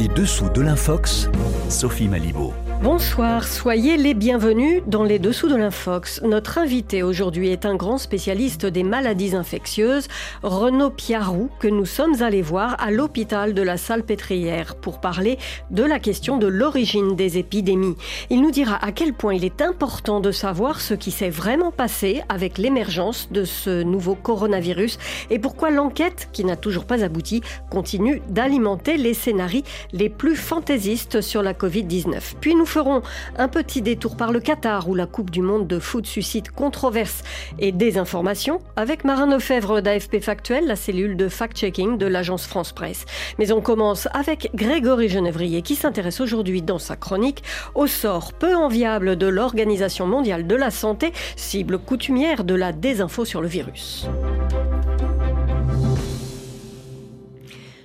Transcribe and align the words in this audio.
Les 0.00 0.08
dessous 0.08 0.48
de 0.48 0.62
l'infox, 0.62 1.28
Sophie 1.68 2.08
Malibaud. 2.08 2.54
Bonsoir, 2.82 3.46
soyez 3.46 3.98
les 3.98 4.14
bienvenus 4.14 4.82
dans 4.86 5.04
les 5.04 5.18
dessous 5.18 5.48
de 5.48 5.54
l'infox. 5.54 6.22
Notre 6.22 6.56
invité 6.56 7.02
aujourd'hui 7.02 7.50
est 7.50 7.66
un 7.66 7.74
grand 7.74 7.98
spécialiste 7.98 8.64
des 8.64 8.84
maladies 8.84 9.36
infectieuses, 9.36 10.08
Renaud 10.42 10.88
Piarou, 10.88 11.50
que 11.60 11.68
nous 11.68 11.84
sommes 11.84 12.22
allés 12.22 12.40
voir 12.40 12.76
à 12.78 12.90
l'hôpital 12.90 13.52
de 13.52 13.60
la 13.60 13.76
Salpêtrière 13.76 14.76
pour 14.76 14.98
parler 14.98 15.36
de 15.70 15.84
la 15.84 15.98
question 15.98 16.38
de 16.38 16.46
l'origine 16.46 17.16
des 17.16 17.36
épidémies. 17.36 17.96
Il 18.30 18.40
nous 18.40 18.50
dira 18.50 18.82
à 18.82 18.92
quel 18.92 19.12
point 19.12 19.34
il 19.34 19.44
est 19.44 19.60
important 19.60 20.20
de 20.20 20.32
savoir 20.32 20.80
ce 20.80 20.94
qui 20.94 21.10
s'est 21.10 21.28
vraiment 21.28 21.72
passé 21.72 22.22
avec 22.30 22.56
l'émergence 22.56 23.30
de 23.30 23.44
ce 23.44 23.82
nouveau 23.82 24.14
coronavirus 24.14 24.98
et 25.28 25.38
pourquoi 25.38 25.68
l'enquête, 25.68 26.30
qui 26.32 26.46
n'a 26.46 26.56
toujours 26.56 26.86
pas 26.86 27.04
abouti, 27.04 27.42
continue 27.68 28.22
d'alimenter 28.30 28.96
les 28.96 29.12
scénarios 29.12 29.64
les 29.92 30.08
plus 30.08 30.36
fantaisistes 30.36 31.20
sur 31.20 31.42
la 31.42 31.52
Covid-19. 31.52 32.36
Puis 32.40 32.54
nous 32.54 32.69
ferons 32.70 33.02
un 33.36 33.48
petit 33.48 33.82
détour 33.82 34.16
par 34.16 34.30
le 34.30 34.38
Qatar 34.38 34.88
où 34.88 34.94
la 34.94 35.06
Coupe 35.06 35.30
du 35.30 35.42
Monde 35.42 35.66
de 35.66 35.78
foot 35.80 36.06
suscite 36.06 36.50
controverses 36.52 37.22
et 37.58 37.72
désinformation 37.72 38.60
avec 38.76 39.04
Marin 39.04 39.26
Lefebvre 39.26 39.80
d'AFP 39.80 40.20
Factuel, 40.20 40.66
la 40.66 40.76
cellule 40.76 41.16
de 41.16 41.28
fact-checking 41.28 41.98
de 41.98 42.06
l'agence 42.06 42.46
France 42.46 42.72
Presse. 42.72 43.06
Mais 43.38 43.50
on 43.50 43.60
commence 43.60 44.08
avec 44.12 44.50
Grégory 44.54 45.08
Genevrier 45.08 45.62
qui 45.62 45.74
s'intéresse 45.74 46.20
aujourd'hui 46.20 46.62
dans 46.62 46.78
sa 46.78 46.94
chronique 46.94 47.42
au 47.74 47.88
sort 47.88 48.32
peu 48.32 48.54
enviable 48.54 49.16
de 49.16 49.26
l'Organisation 49.26 50.06
mondiale 50.06 50.46
de 50.46 50.54
la 50.54 50.70
santé, 50.70 51.12
cible 51.34 51.78
coutumière 51.78 52.44
de 52.44 52.54
la 52.54 52.72
désinfo 52.72 53.24
sur 53.24 53.42
le 53.42 53.48
virus. 53.48 54.06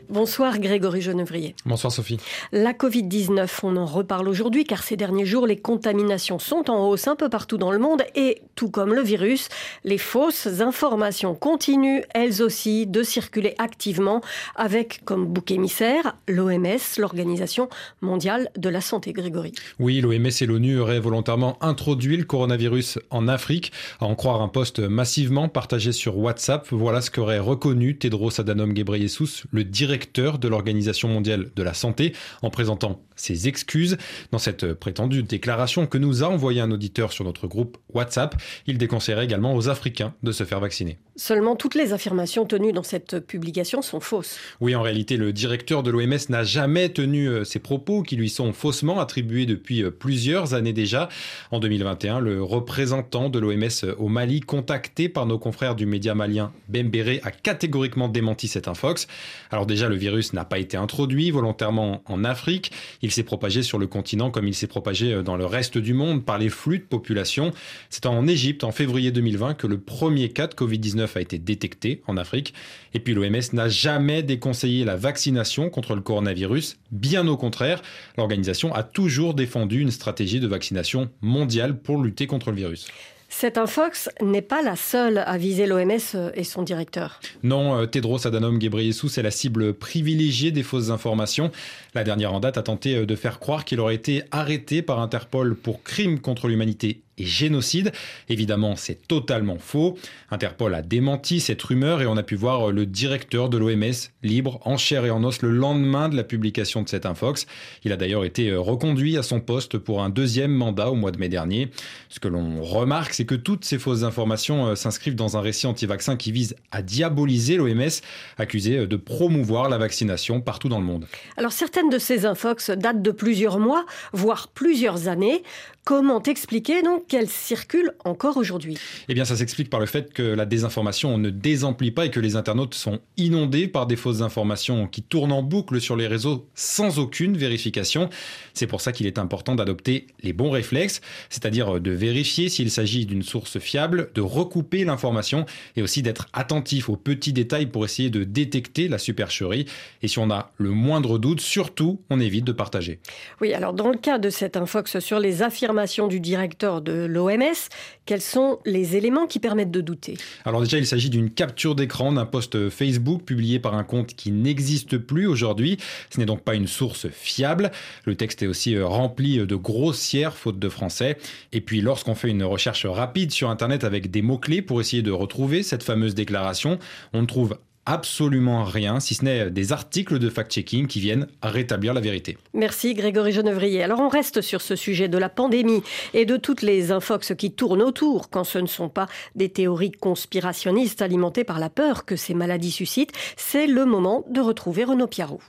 Bonsoir 0.09 0.59
Grégory 0.59 1.02
Genevrier. 1.02 1.55
Bonsoir 1.66 1.91
Sophie. 1.91 2.20
La 2.52 2.73
Covid-19, 2.73 3.50
on 3.64 3.77
en 3.77 3.86
reparle 3.86 4.28
aujourd'hui 4.28 4.64
car 4.64 4.84
ces 4.84 4.98
derniers 4.98 5.25
jours, 5.25 5.48
les 5.48 5.58
contaminations 5.58 6.38
sont 6.38 6.70
en 6.70 6.88
hausse 6.88 7.08
un 7.08 7.16
peu 7.16 7.30
partout 7.30 7.58
dans 7.58 7.72
le 7.72 7.80
monde 7.80 8.03
et, 8.16 8.42
tout 8.56 8.70
comme 8.70 8.94
le 8.94 9.02
virus, 9.02 9.50
les 9.83 9.98
fausses 9.98 10.61
informations 10.61 11.33
continuent, 11.33 12.02
elles 12.14 12.42
aussi, 12.42 12.86
de 12.86 13.02
circuler 13.02 13.56
activement 13.58 14.22
avec 14.56 15.02
comme 15.06 15.26
bouc 15.26 15.52
émissaire 15.52 16.16
l'OMS, 16.28 16.78
l'Organisation 16.98 17.70
mondiale 18.02 18.50
de 18.58 18.70
la 18.70 18.81
santé. 18.81 19.14
Grégory. 19.14 19.53
Oui, 19.80 20.02
l'OMS 20.02 20.30
et 20.42 20.45
l'ONU 20.45 20.80
auraient 20.80 21.00
volontairement 21.00 21.58
introduit 21.61 22.17
le 22.17 22.26
coronavirus 22.26 23.00
en 23.09 23.28
Afrique, 23.28 23.72
à 24.00 24.06
en 24.06 24.16
croire 24.16 24.42
un 24.42 24.48
post 24.48 24.80
massivement 24.80 25.48
partagé 25.48 25.92
sur 25.92 26.17
WhatsApp. 26.17 26.67
Voilà 26.72 27.02
ce 27.02 27.11
qu'aurait 27.11 27.39
reconnu 27.39 27.98
Tedros 27.98 28.39
Adhanom 28.39 28.67
Ghebreyesus, 28.67 29.45
le 29.52 29.64
directeur 29.64 29.95
directeur 29.96 30.40
de 30.40 30.50
l'Organisation 30.50 31.08
mondiale 31.08 31.52
de 31.56 31.64
la 31.64 31.74
santé, 31.74 32.14
en 32.42 32.50
présentant 32.50 33.02
ses 33.16 33.48
excuses. 33.48 33.98
Dans 34.32 34.40
cette 34.40 34.74
prétendue 34.74 35.24
déclaration 35.24 35.88
que 35.88 35.98
nous 35.98 36.22
a 36.22 36.28
envoyé 36.28 36.60
un 36.60 36.70
auditeur 36.72 37.14
sur 37.14 37.24
notre 37.24 37.48
groupe 37.48 37.78
WhatsApp, 37.94 38.36
il 38.68 38.78
déconseillerait 38.78 39.23
également 39.23 39.56
aux 39.56 39.70
Africains 39.70 40.14
de 40.22 40.34
se 40.34 40.44
faire 40.44 40.60
vacciner. 40.60 40.98
Seulement, 41.17 41.55
toutes 41.55 41.75
les 41.75 41.94
affirmations 41.94 42.45
tenues 42.45 42.73
dans 42.73 42.83
cette 42.83 43.21
publication 43.21 43.81
sont 43.81 44.02
fausses. 44.02 44.38
Oui, 44.59 44.75
en 44.75 44.81
réalité, 44.81 45.16
le 45.16 45.31
directeur 45.31 45.81
de 45.81 45.89
l'OMS 45.89 46.17
n'a 46.27 46.44
jamais 46.44 46.89
tenu 46.89 47.30
euh, 47.30 47.45
ces 47.45 47.59
propos 47.59 48.03
qui 48.03 48.17
lui 48.17 48.30
sont 48.30 48.52
faussement 48.52 48.99
attribués 48.99 49.45
depuis 49.45 49.81
euh, 49.81 49.91
plusieurs 49.91 50.55
années 50.55 50.73
déjà. 50.73 51.08
En 51.52 51.61
2021, 51.61 52.19
le 52.19 52.43
représentant 52.43 53.30
de 53.30 53.39
l'OMS 53.39 53.63
euh, 53.86 53.95
au 53.97 54.09
Mali, 54.09 54.41
contacté 54.41 55.08
par 55.08 55.25
nos 55.25 55.39
confrères 55.39 55.75
du 55.75 55.86
média 55.86 56.16
malien 56.16 56.52
Bembéré, 56.67 57.21
a 57.23 57.31
catégoriquement 57.31 58.09
démenti 58.09 58.49
cette 58.49 58.67
infox. 58.67 59.08
Alors 59.52 59.66
déjà, 59.66 59.88
le 59.88 59.95
virus 59.95 60.33
n'a 60.33 60.43
pas 60.43 60.59
été 60.59 60.75
introduit 60.75 61.31
volontairement 61.31 62.02
en 62.08 62.25
Afrique. 62.25 62.73
Il 63.02 63.11
s'est 63.11 63.23
propagé 63.23 63.63
sur 63.63 63.77
le 63.77 63.88
continent 63.88 64.31
comme 64.31 64.49
il 64.49 64.53
s'est 64.53 64.67
propagé 64.67 65.23
dans 65.23 65.38
le 65.38 65.45
reste 65.45 65.77
du 65.77 65.93
monde 65.93 66.25
par 66.25 66.39
les 66.39 66.49
flux 66.49 66.80
de 66.80 66.83
population. 66.83 67.52
C'est 67.89 68.05
en 68.05 68.27
Égypte, 68.27 68.65
en 68.65 68.73
février 68.73 69.11
2020, 69.11 69.54
que 69.54 69.67
le 69.67 69.80
premier 69.80 70.27
cas 70.27 70.48
de 70.48 70.55
Covid-19 70.55 71.05
a 71.16 71.21
été 71.21 71.38
détecté 71.38 72.02
en 72.08 72.17
Afrique. 72.17 72.54
Et 72.93 72.99
puis 72.99 73.14
l'OMS 73.14 73.54
n'a 73.54 73.70
jamais 73.70 74.23
déconseillé 74.23 74.86
la 74.86 74.95
vaccination 74.95 75.70
contre 75.70 75.95
le 75.95 76.02
coronavirus. 76.02 76.77
Bien 76.92 77.27
au 77.27 77.38
contraire, 77.38 77.82
l'organisation 78.17 78.73
a 78.73 78.83
toujours 78.83 79.33
défendu 79.33 79.82
une 79.82 79.92
stratégie 79.92 80.39
de 80.39 80.48
vaccination 80.48 81.10
mondiale 81.21 81.77
pour 81.77 82.02
lutter 82.02 82.27
contre 82.27 82.52
le 82.52 82.58
virus. 82.58 82.88
Cette 83.30 83.58
infox 83.58 84.10
n'est 84.21 84.42
pas 84.42 84.61
la 84.61 84.76
seule 84.76 85.17
à 85.17 85.38
viser 85.38 85.66
l'OMS 85.66 86.32
et 86.36 86.43
son 86.43 86.61
directeur. 86.61 87.20
Non, 87.43 87.76
euh, 87.76 87.86
Tedros 87.86 88.26
Adhanom 88.26 88.58
Ghebreyesus 88.58 89.17
est 89.17 89.23
la 89.23 89.32
cible 89.32 89.73
privilégiée 89.73 90.52
des 90.52 90.64
fausses 90.64 90.89
informations. 90.89 91.52
La 91.95 92.04
dernière 92.04 92.33
en 92.33 92.39
date 92.39 92.58
a 92.58 92.64
tenté 92.64 92.95
euh, 92.95 93.05
de 93.05 93.16
faire 93.16 93.39
croire 93.39 93.66
qu'il 93.66 93.80
aurait 93.80 93.95
été 93.95 94.23
arrêté 94.32 94.82
par 94.82 94.99
Interpol 94.99 95.55
pour 95.55 95.83
crime 95.83 96.20
contre 96.20 96.48
l'humanité 96.48 97.02
et 97.17 97.26
génocide. 97.26 97.92
Évidemment, 98.30 98.76
c'est 98.76 99.08
totalement 99.08 99.58
faux. 99.59 99.98
Interpol 100.31 100.73
a 100.73 100.81
démenti 100.81 101.39
cette 101.39 101.61
rumeur 101.61 102.02
et 102.02 102.08
on 102.08 102.17
a 102.17 102.23
pu 102.23 102.36
voir 102.36 102.71
le 102.71 102.86
directeur 102.86 103.49
de 103.49 103.58
l'OMS 103.58 103.93
libre, 104.23 104.59
en 104.65 104.77
chair 104.77 105.05
et 105.05 105.11
en 105.11 105.23
os, 105.23 105.42
le 105.42 105.52
lendemain 105.52 106.09
de 106.09 106.15
la 106.15 106.23
publication 106.23 106.81
de 106.81 106.89
cette 106.89 107.05
infox. 107.05 107.45
Il 107.83 107.92
a 107.92 107.98
d'ailleurs 107.98 108.25
été 108.25 108.54
reconduit 108.54 109.17
à 109.17 109.23
son 109.23 109.39
poste 109.39 109.77
pour 109.77 110.04
un 110.04 110.09
deuxième 110.09 110.52
mandat 110.52 110.89
au 110.92 110.95
mois 110.95 111.11
de 111.11 111.17
mai 111.17 111.30
dernier. 111.30 111.70
Ce 112.09 112.20
que 112.20 112.27
l'on 112.27 112.64
remarque, 112.64 113.14
c'est 113.14 113.25
que 113.25 113.36
toutes 113.36 113.65
ces 113.65 113.80
fausses 113.80 114.04
informations 114.04 114.67
euh, 114.67 114.75
s'inscrivent 114.75 115.15
dans 115.15 115.37
un 115.37 115.42
récit 115.42 115.67
anti-vaccin 115.67 116.15
qui 116.15 116.31
vise 116.31 116.55
à 116.71 116.81
diaboliser 116.81 117.58
l'OMS, 117.58 118.02
accusé 118.37 118.77
euh, 118.77 118.87
de 118.87 118.95
promouvoir 118.95 119.70
la 119.70 119.77
vaccination 119.77 120.42
partout 120.42 120.70
dans 120.70 120.80
le 120.80 120.86
monde. 120.86 121.08
Alors 121.37 121.52
certaines 121.52 121.89
de 121.89 121.99
ces 121.99 122.25
infox 122.25 122.71
datent 122.71 123.02
de 123.02 123.11
plusieurs 123.11 123.59
mois, 123.59 123.86
voire 124.14 124.48
plusieurs 124.48 125.08
années. 125.08 125.43
Comment 125.83 126.23
expliquer 126.23 126.81
donc 126.81 127.05
qu'elles 127.08 127.30
circulent 127.30 127.93
encore 128.04 128.38
aujourd'hui 128.38 128.77
Eh 129.07 129.13
bien, 129.13 129.25
ça 129.25 129.36
s'explique 129.36 129.69
par 129.69 129.80
le 129.80 129.86
fait 129.86 130.13
que 130.13 130.24
la 130.24 130.45
désinformation 130.45 131.18
ne 131.18 131.30
désemplit 131.30 131.92
pas 131.92 132.06
et 132.06 132.12
que 132.12 132.19
les 132.19 132.36
internautes 132.36 132.74
sont 132.74 133.00
inondés 133.18 133.68
par 133.68 133.88
des 133.88 133.95
fausses 133.95 134.21
informations 134.21 134.88
qui 134.88 135.01
tournent 135.01 135.31
en 135.31 135.44
boucle 135.44 135.80
sur 135.81 135.95
les 135.95 136.07
réseaux 136.07 136.48
sans 136.56 137.00
aucune 137.00 137.38
vérification. 137.38 138.10
C'est 138.54 138.68
pour 138.68 138.81
ça 138.81 138.92
qu'il 138.92 139.07
est 139.07 139.19
important 139.19 139.56
d'adopter 139.56 140.07
les 140.21 140.33
bons 140.33 140.51
réflexes, 140.51 141.01
c'est-à-dire 141.30 141.80
de 141.80 141.92
vérifier 141.92 142.50
s'il 142.50 142.71
s'agit 142.71 143.06
d'une 143.06 143.24
source 143.24 143.60
fiable, 143.60 144.10
de 144.13 144.22
recouper 144.22 144.86
l'information 144.86 145.45
et 145.75 145.81
aussi 145.81 146.01
d'être 146.01 146.27
attentif 146.33 146.89
aux 146.89 146.98
petits 146.98 147.33
détails 147.33 147.68
pour 147.68 147.86
essayer 147.86 148.10
de 148.10 148.24
détecter 148.24 148.88
la 148.88 148.98
supercherie. 148.98 149.66
Et 150.01 150.07
si 150.07 150.19
on 150.19 150.31
a 150.31 150.51
le 150.57 150.69
moindre 150.69 151.18
doute, 151.18 151.42
surtout, 151.42 152.01
on 152.10 152.19
évite 152.19 152.45
de 152.45 152.51
partager. 152.51 153.00
Oui, 153.42 153.54
alors 153.54 153.74
dans 153.74 153.89
le 153.89 153.98
cas 153.98 154.18
de 154.18 154.30
cette 154.30 154.57
infox 154.57 155.00
sur 155.00 155.19
les 155.19 155.42
affirmations 155.42 156.07
du 156.07 156.19
directeur 156.19 156.81
de 156.81 156.94
l'OMS, 156.95 157.69
quels 158.06 158.22
sont 158.22 158.60
les 158.66 158.95
éléments 158.95 159.28
qui 159.28 159.39
permettent 159.39 159.72
de 159.72 159.81
douter? 159.81 160.18
Alors 160.45 160.62
déjà, 160.62 160.78
il 160.78 160.86
s'agit 160.86 161.10
d'une 161.10 161.30
capture 161.30 161.75
d'écran 161.75 162.12
d'un 162.12 162.25
post 162.25 162.69
Facebook 162.69 163.24
publié 163.24 163.60
par 163.60 163.75
un 163.75 163.83
compte 163.83 164.16
qui 164.16 164.31
n'existe 164.31 164.98
plus 164.98 165.28
aujourd'hui. 165.28 165.78
Ce 166.10 166.19
n'est 166.19 166.25
donc 166.25 166.42
pas 166.42 166.56
une 166.56 166.68
source 166.68 167.07
fiable. 167.10 167.72
Le 168.06 168.16
texte 168.16 168.44
est 168.44 168.48
aussi 168.48 168.75
euh, 168.75 168.86
rempli 168.86 169.38
de 169.38 169.56
grossières 169.56 170.38
fautes 170.38 170.60
de 170.60 170.69
français. 170.69 171.18
Et 171.51 171.62
puis 171.62 171.81
lorsqu'on 171.81 172.16
fait 172.16 172.30
une 172.30 172.44
recherche 172.44 172.86
rapide 172.86 173.31
sur 173.31 173.50
Internet 173.50 173.84
avec 173.84 174.12
des 174.12 174.22
mots-clés 174.22 174.62
pour 174.62 174.81
essayer 174.81 175.01
de 175.01 175.12
retrouver 175.12 175.63
cette 175.63 175.84
fameuse 175.84 176.16
déclaration, 176.16 176.80
on 177.13 177.22
ne 177.22 177.28
trouve 177.28 177.57
absolument 177.86 178.63
rien, 178.63 179.00
si 179.00 179.16
ce 179.16 179.24
n'est 179.24 179.50
des 179.50 179.72
articles 179.72 180.19
de 180.19 180.30
fact-checking 180.30 180.88
qui 180.88 181.00
viennent 181.00 181.28
rétablir 181.44 181.94
la 181.94 182.01
vérité. 182.01 182.38
Merci 182.54 182.94
Grégory 182.94 183.31
Genevrier. 183.31 183.84
Alors 183.84 184.00
on 184.00 184.10
reste 184.10 184.42
sur 184.42 184.62
ce 184.62 184.75
sujet 184.75 185.07
de 185.07 185.18
la 185.18 185.30
pandémie 185.30 185.84
et 186.13 186.25
de 186.25 186.38
toutes 186.38 186.62
les 186.62 186.92
infox 186.92 187.34
qui 187.38 187.51
tournent 187.51 187.84
autour 187.84 188.30
quand 188.30 188.44
ce 188.44 188.60
ne 188.60 188.68
sont 188.68 188.90
pas 188.90 189.07
des 189.36 189.50
théories 189.50 189.92
conspirationnistes 189.92 191.01
alimentées 191.01 191.44
par 191.44 191.60
la 191.60 191.69
peur 191.69 192.06
que 192.06 192.16
ces 192.16 192.34
maladies 192.34 192.72
suscitent. 192.72 193.13
C'est 193.38 193.68
le 193.68 193.86
moment 193.86 194.25
de 194.30 194.42
retrouver 194.42 194.84
Renaud 194.84 195.07
Piarou. 195.07 195.42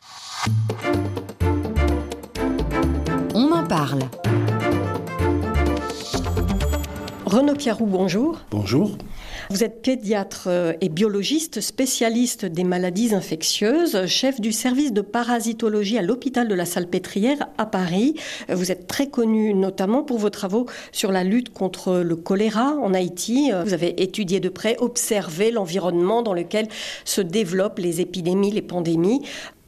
On 3.34 3.52
en 3.52 3.64
parle. 3.64 4.00
Renaud 7.24 7.54
Piarou, 7.54 7.86
bonjour. 7.86 8.40
Bonjour. 8.50 8.96
Vous 9.50 9.62
êtes 9.62 9.82
pédiatre 9.82 10.48
euh, 10.48 10.72
et 10.80 10.88
biologiste, 10.88 11.60
spécialiste 11.60 12.44
des 12.44 12.64
maladies 12.64 13.14
infectieuses, 13.14 14.06
chef 14.06 14.40
du 14.40 14.50
service 14.50 14.92
de 14.92 15.00
parasitologie 15.00 15.98
à 15.98 16.02
l'hôpital 16.02 16.48
de 16.48 16.54
la 16.54 16.64
Salpêtrière 16.64 17.46
à 17.56 17.66
Paris. 17.66 18.14
Vous 18.48 18.72
êtes 18.72 18.88
très 18.88 19.08
connu 19.08 19.54
notamment 19.54 20.02
pour 20.02 20.18
vos 20.18 20.30
travaux 20.30 20.66
sur 20.90 21.12
la 21.12 21.22
lutte 21.22 21.52
contre 21.52 21.98
le 21.98 22.16
choléra 22.16 22.74
en 22.82 22.92
Haïti. 22.92 23.52
Vous 23.64 23.72
avez 23.72 24.02
étudié 24.02 24.40
de 24.40 24.48
près, 24.48 24.76
observé 24.78 25.50
l'environnement 25.50 26.22
dans 26.22 26.34
lequel 26.34 26.66
se 27.04 27.20
développent 27.20 27.78
les 27.78 28.00
épidémies, 28.00 28.50
les 28.50 28.62
pandémies. 28.62 29.22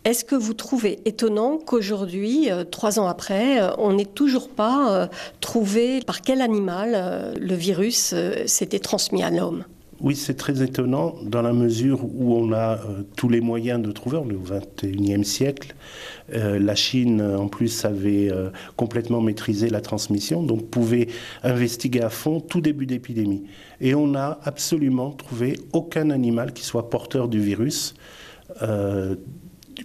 Est-ce 0.09 0.25
que 0.25 0.35
vous 0.35 0.55
trouvez 0.55 1.01
étonnant 1.05 1.59
qu'aujourd'hui, 1.59 2.51
euh, 2.51 2.65
trois 2.65 2.99
ans 2.99 3.09
après, 3.09 3.61
euh, 3.61 3.73
on 3.77 3.93
n'ait 3.93 4.07
toujours 4.07 4.49
pas 4.49 5.11
trouvé 5.43 6.01
par 6.01 6.23
quel 6.23 6.41
animal 6.41 7.35
le 7.39 7.55
virus 7.55 8.15
s'était 8.47 8.79
transmis 8.79 9.23
à 9.23 9.31
l'homme? 9.31 9.65
Oui, 10.01 10.15
c'est 10.15 10.35
très 10.35 10.63
étonnant 10.63 11.17
dans 11.25 11.43
la 11.43 11.53
mesure 11.53 12.05
où 12.05 12.37
on 12.37 12.53
a 12.53 12.75
euh, 12.75 13.03
tous 13.17 13.29
les 13.29 13.41
moyens 13.41 13.83
de 13.83 13.91
trouver, 13.91 14.17
on 14.17 14.31
est 14.31 14.35
au 14.35 14.45
XXIe 14.45 15.25
siècle. 15.25 15.75
Euh, 16.33 16.61
la 16.61 16.77
Chine, 16.77 17.21
en 17.21 17.49
plus, 17.49 17.85
avait 17.85 18.31
euh, 18.31 18.51
complètement 18.77 19.21
maîtrisé 19.21 19.69
la 19.69 19.81
transmission, 19.81 20.45
donc 20.45 20.69
pouvait 20.69 21.09
investiguer 21.43 22.01
à 22.01 22.11
fond 22.11 22.39
tout 22.39 22.61
début 22.61 22.87
d'épidémie. 22.87 23.43
Et 23.81 23.97
on 23.97 24.07
n'a 24.07 24.39
absolument 24.45 25.11
trouvé 25.11 25.59
aucun 25.73 26.11
animal 26.11 26.53
qui 26.53 26.65
soit 26.65 26.91
porteur 26.91 27.27
du 27.27 27.41
virus 27.41 27.95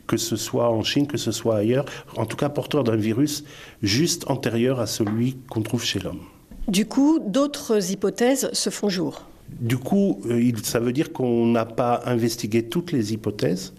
que 0.08 0.18
ce 0.18 0.36
soit 0.36 0.70
en 0.70 0.84
Chine, 0.84 1.08
que 1.08 1.18
ce 1.18 1.32
soit 1.32 1.58
ailleurs, 1.58 1.86
en 2.16 2.26
tout 2.26 2.38
cas 2.38 2.50
porteur 2.50 2.84
d'un 2.84 2.96
virus 2.96 3.44
juste 3.82 4.30
antérieur 4.30 4.80
à 4.80 4.88
celui 4.88 5.38
qu'on 5.50 5.62
trouve 5.62 5.84
chez 5.84 6.00
l'homme. 6.00 6.22
Du 6.68 6.86
coup, 6.86 7.20
d'autres 7.20 7.92
hypothèses 7.92 8.50
se 8.54 8.70
font 8.70 8.90
jour. 8.90 9.24
Du 9.50 9.78
coup, 9.78 10.22
euh, 10.26 10.52
ça 10.64 10.80
veut 10.80 10.94
dire 10.94 11.12
qu'on 11.12 11.46
n'a 11.48 11.66
pas 11.66 12.02
investigué 12.06 12.64
toutes 12.64 12.92
les 12.92 13.14
hypothèses, 13.14 13.74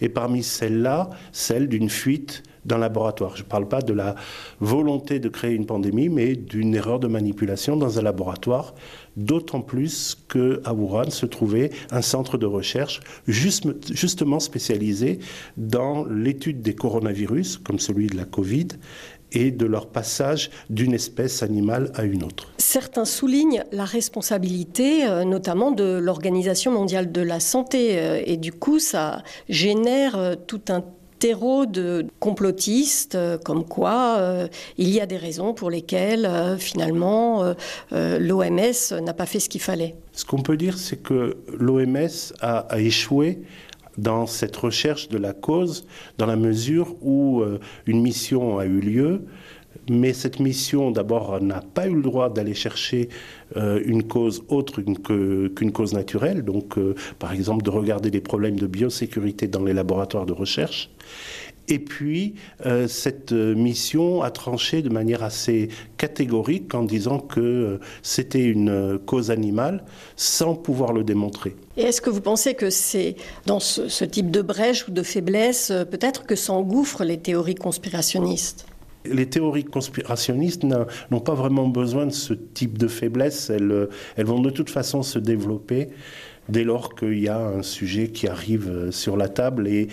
et 0.00 0.08
parmi 0.08 0.42
celles-là, 0.42 1.10
celle 1.32 1.68
d'une 1.68 1.90
fuite 1.90 2.42
d'un 2.64 2.78
laboratoire. 2.78 3.36
Je 3.36 3.42
ne 3.42 3.48
parle 3.48 3.68
pas 3.68 3.82
de 3.82 3.92
la 3.92 4.14
volonté 4.60 5.18
de 5.18 5.28
créer 5.28 5.54
une 5.54 5.66
pandémie, 5.66 6.08
mais 6.08 6.34
d'une 6.34 6.74
erreur 6.74 7.00
de 7.00 7.08
manipulation 7.08 7.76
dans 7.76 7.98
un 7.98 8.02
laboratoire, 8.02 8.74
d'autant 9.16 9.60
plus 9.60 10.16
qu'à 10.28 10.72
Wuhan 10.72 11.10
se 11.10 11.26
trouvait 11.26 11.70
un 11.90 12.02
centre 12.02 12.38
de 12.38 12.46
recherche 12.46 13.00
justement 13.26 14.40
spécialisé 14.40 15.18
dans 15.56 16.04
l'étude 16.04 16.62
des 16.62 16.74
coronavirus, 16.74 17.58
comme 17.58 17.78
celui 17.78 18.06
de 18.06 18.16
la 18.16 18.24
Covid, 18.24 18.68
et 19.32 19.50
de 19.50 19.66
leur 19.66 19.86
passage 19.88 20.50
d'une 20.70 20.92
espèce 20.92 21.42
animale 21.42 21.92
à 21.94 22.04
une 22.04 22.24
autre. 22.24 22.48
Certains 22.58 23.04
soulignent 23.04 23.64
la 23.72 23.84
responsabilité 23.84 25.06
euh, 25.06 25.24
notamment 25.24 25.70
de 25.70 25.98
l'Organisation 25.98 26.72
mondiale 26.72 27.12
de 27.12 27.20
la 27.20 27.40
santé 27.40 27.98
euh, 27.98 28.22
et 28.24 28.36
du 28.36 28.52
coup 28.52 28.78
ça 28.78 29.22
génère 29.48 30.16
euh, 30.16 30.34
tout 30.34 30.62
un 30.68 30.84
terreau 31.20 31.66
de 31.66 32.06
complotistes, 32.18 33.16
comme 33.44 33.64
quoi 33.64 34.48
il 34.78 34.88
y 34.88 35.00
a 35.00 35.06
des 35.06 35.16
raisons 35.16 35.54
pour 35.54 35.70
lesquelles 35.70 36.28
finalement 36.58 37.54
l'OMS 37.92 39.00
n'a 39.02 39.14
pas 39.14 39.26
fait 39.26 39.38
ce 39.38 39.48
qu'il 39.48 39.60
fallait. 39.60 39.94
Ce 40.12 40.24
qu'on 40.24 40.42
peut 40.42 40.56
dire, 40.56 40.76
c'est 40.76 41.02
que 41.02 41.38
l'OMS 41.58 42.08
a, 42.40 42.66
échoué 42.78 43.40
dans 43.96 44.26
cette 44.26 44.56
recherche 44.56 45.08
de 45.08 45.18
la 45.18 45.32
cause, 45.32 45.86
dans 46.18 46.26
la 46.26 46.36
mesure 46.36 46.94
où 47.02 47.40
euh, 47.40 47.60
une 47.86 48.00
mission 48.00 48.58
a 48.58 48.64
eu 48.64 48.80
lieu, 48.80 49.24
mais 49.88 50.12
cette 50.12 50.40
mission, 50.40 50.90
d'abord, 50.90 51.40
n'a 51.40 51.60
pas 51.60 51.88
eu 51.88 51.94
le 51.94 52.02
droit 52.02 52.30
d'aller 52.30 52.54
chercher 52.54 53.08
euh, 53.56 53.80
une 53.84 54.04
cause 54.04 54.44
autre 54.48 54.80
qu'une 54.80 55.72
cause 55.72 55.92
naturelle, 55.92 56.42
donc 56.42 56.78
euh, 56.78 56.94
par 57.18 57.32
exemple 57.32 57.64
de 57.64 57.70
regarder 57.70 58.10
les 58.10 58.20
problèmes 58.20 58.58
de 58.58 58.66
biosécurité 58.66 59.48
dans 59.48 59.64
les 59.64 59.72
laboratoires 59.72 60.26
de 60.26 60.32
recherche. 60.32 60.90
Et 61.68 61.78
puis, 61.78 62.34
euh, 62.66 62.88
cette 62.88 63.30
mission 63.32 64.22
a 64.22 64.30
tranché 64.30 64.82
de 64.82 64.88
manière 64.88 65.22
assez 65.22 65.68
catégorique 65.98 66.74
en 66.74 66.82
disant 66.82 67.20
que 67.20 67.78
c'était 68.02 68.42
une 68.42 68.98
cause 69.06 69.30
animale 69.30 69.84
sans 70.16 70.56
pouvoir 70.56 70.92
le 70.92 71.04
démontrer. 71.04 71.54
Et 71.76 71.82
est-ce 71.82 72.00
que 72.00 72.10
vous 72.10 72.20
pensez 72.20 72.54
que 72.54 72.70
c'est 72.70 73.14
dans 73.46 73.60
ce, 73.60 74.04
type 74.04 74.32
de 74.32 74.42
brèche 74.42 74.88
ou 74.88 74.90
de 74.90 75.02
faiblesse, 75.02 75.72
peut-être 75.90 76.26
que 76.26 76.34
s'engouffrent 76.34 77.04
les 77.04 77.18
théories 77.18 77.54
conspirationnistes? 77.54 78.66
Les 79.04 79.26
théories 79.26 79.64
conspirationnistes 79.64 80.64
n'ont 80.64 81.20
pas 81.20 81.34
vraiment 81.34 81.68
besoin 81.68 82.06
de 82.06 82.12
ce 82.12 82.34
type 82.34 82.78
de 82.78 82.88
faiblesse. 82.88 83.50
Elles, 83.50 83.88
vont 84.18 84.40
de 84.40 84.50
toute 84.50 84.70
façon 84.70 85.02
se 85.02 85.18
développer 85.18 85.88
dès 86.48 86.64
lors 86.64 86.94
qu'il 86.94 87.18
y 87.18 87.28
a 87.28 87.38
un 87.38 87.62
sujet 87.62 88.08
qui 88.08 88.26
arrive 88.26 88.90
sur 88.90 89.16
la 89.16 89.28
table 89.28 89.68
et 89.68 89.88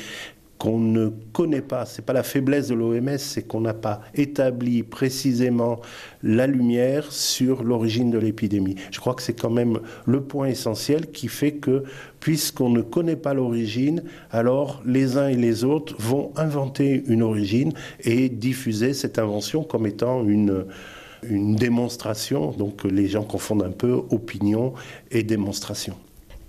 qu'on 0.57 0.79
ne 0.79 1.09
connaît 1.33 1.61
pas. 1.61 1.85
C'est 1.85 2.05
pas 2.05 2.13
la 2.13 2.23
faiblesse 2.23 2.67
de 2.67 2.75
l'OMS, 2.75 3.17
c'est 3.17 3.43
qu'on 3.43 3.61
n'a 3.61 3.73
pas 3.73 4.01
établi 4.15 4.83
précisément 4.83 5.79
la 6.23 6.47
lumière 6.47 7.11
sur 7.11 7.63
l'origine 7.63 8.09
de 8.09 8.17
l'épidémie. 8.17 8.75
Je 8.91 8.99
crois 8.99 9.13
que 9.13 9.21
c'est 9.21 9.39
quand 9.39 9.49
même 9.49 9.79
le 10.05 10.21
point 10.21 10.47
essentiel 10.47 11.11
qui 11.11 11.27
fait 11.27 11.53
que, 11.53 11.83
puisqu'on 12.19 12.69
ne 12.69 12.81
connaît 12.81 13.15
pas 13.15 13.33
l'origine, 13.33 14.03
alors 14.31 14.81
les 14.85 15.17
uns 15.17 15.27
et 15.27 15.35
les 15.35 15.63
autres 15.63 15.95
vont 15.99 16.31
inventer 16.35 17.03
une 17.07 17.21
origine 17.21 17.73
et 18.01 18.29
diffuser 18.29 18.93
cette 18.93 19.19
invention 19.19 19.63
comme 19.63 19.85
étant 19.85 20.25
une 20.25 20.65
une 21.23 21.55
démonstration. 21.55 22.51
Donc 22.51 22.83
les 22.83 23.07
gens 23.07 23.23
confondent 23.23 23.63
un 23.63 23.71
peu 23.71 23.91
opinion 24.11 24.73
et 25.11 25.23
démonstration. 25.23 25.95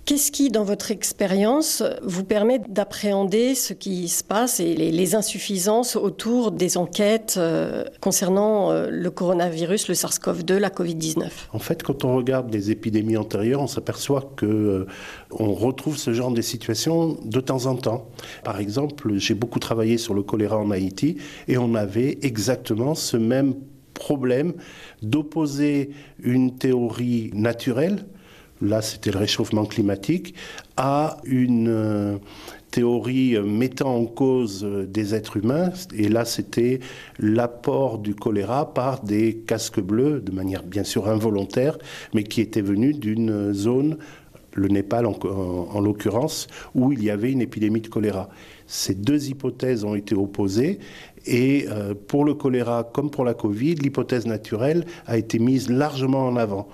Qu'est-ce 0.09 0.31
qui, 0.31 0.49
dans 0.49 0.63
votre 0.63 0.89
expérience, 0.89 1.83
vous 2.01 2.23
permet 2.23 2.57
d'appréhender 2.57 3.53
ce 3.53 3.73
qui 3.73 4.07
se 4.07 4.23
passe 4.23 4.59
et 4.59 4.73
les, 4.73 5.13
insuffisances 5.13 5.95
autour 5.95 6.51
des 6.51 6.77
enquêtes 6.77 7.35
euh, 7.37 7.85
concernant 8.01 8.71
euh, 8.71 8.87
le 8.89 9.11
coronavirus, 9.11 9.87
le 9.87 9.93
SARS-CoV-2, 9.93 10.57
la 10.57 10.69
Covid-19 10.69 11.29
En 11.53 11.59
fait, 11.59 11.83
quand 11.83 12.05
on 12.05 12.15
regarde 12.15 12.51
les 12.51 12.71
épidémies 12.71 13.17
antérieures, 13.17 13.61
on 13.61 13.67
s'aperçoit 13.67 14.33
que 14.35 14.47
euh, 14.47 14.87
on 15.29 15.53
retrouve 15.53 15.95
ce 15.95 16.11
genre 16.11 16.31
de 16.31 16.41
situation 16.41 17.19
de 17.23 17.39
temps 17.39 17.67
en 17.67 17.75
temps. 17.75 18.07
Par 18.43 18.59
exemple, 18.59 19.13
j'ai 19.17 19.35
beaucoup 19.35 19.59
travaillé 19.59 19.99
sur 19.99 20.15
le 20.15 20.23
choléra 20.23 20.57
en 20.57 20.71
Haïti 20.71 21.17
et 21.47 21.59
on 21.59 21.75
avait 21.75 22.17
exactement 22.23 22.95
ce 22.95 23.15
même 23.15 23.53
problème 23.93 24.53
d'opposer 25.03 25.91
une 26.17 26.57
théorie 26.57 27.29
naturelle 27.35 28.07
là 28.61 28.81
c'était 28.81 29.11
le 29.11 29.19
réchauffement 29.19 29.65
climatique, 29.65 30.35
à 30.77 31.17
une 31.25 31.67
euh, 31.69 32.17
théorie 32.71 33.35
euh, 33.35 33.43
mettant 33.43 33.95
en 33.95 34.05
cause 34.05 34.63
euh, 34.63 34.85
des 34.85 35.15
êtres 35.15 35.37
humains, 35.37 35.71
et 35.95 36.09
là 36.09 36.25
c'était 36.25 36.79
l'apport 37.19 37.97
du 37.97 38.15
choléra 38.15 38.73
par 38.73 39.03
des 39.03 39.37
casques 39.47 39.81
bleus, 39.81 40.21
de 40.21 40.31
manière 40.31 40.63
bien 40.63 40.83
sûr 40.83 41.07
involontaire, 41.07 41.77
mais 42.13 42.23
qui 42.23 42.41
étaient 42.41 42.61
venus 42.61 42.97
d'une 42.97 43.53
zone, 43.53 43.97
le 44.53 44.67
Népal 44.67 45.05
en, 45.05 45.79
l'occurrence, 45.79 46.47
où 46.73 46.91
il 46.91 47.03
y 47.03 47.11
avait 47.11 47.31
une 47.31 47.41
épidémie 47.41 47.81
de 47.81 47.87
choléra. 47.87 48.29
Ces 48.65 48.95
deux 48.95 49.29
hypothèses 49.29 49.83
ont 49.83 49.93
été 49.93 50.15
opposées 50.15 50.79
et 51.27 51.67
pour 52.07 52.25
le 52.25 52.33
choléra 52.33 52.83
comme 52.83 53.11
pour 53.11 53.23
la 53.23 53.35
Covid, 53.35 53.75
l'hypothèse 53.75 54.25
naturelle 54.25 54.85
a 55.05 55.17
été 55.17 55.37
mise 55.37 55.69
largement 55.69 56.25
en 56.25 56.35
avant. 56.35 56.67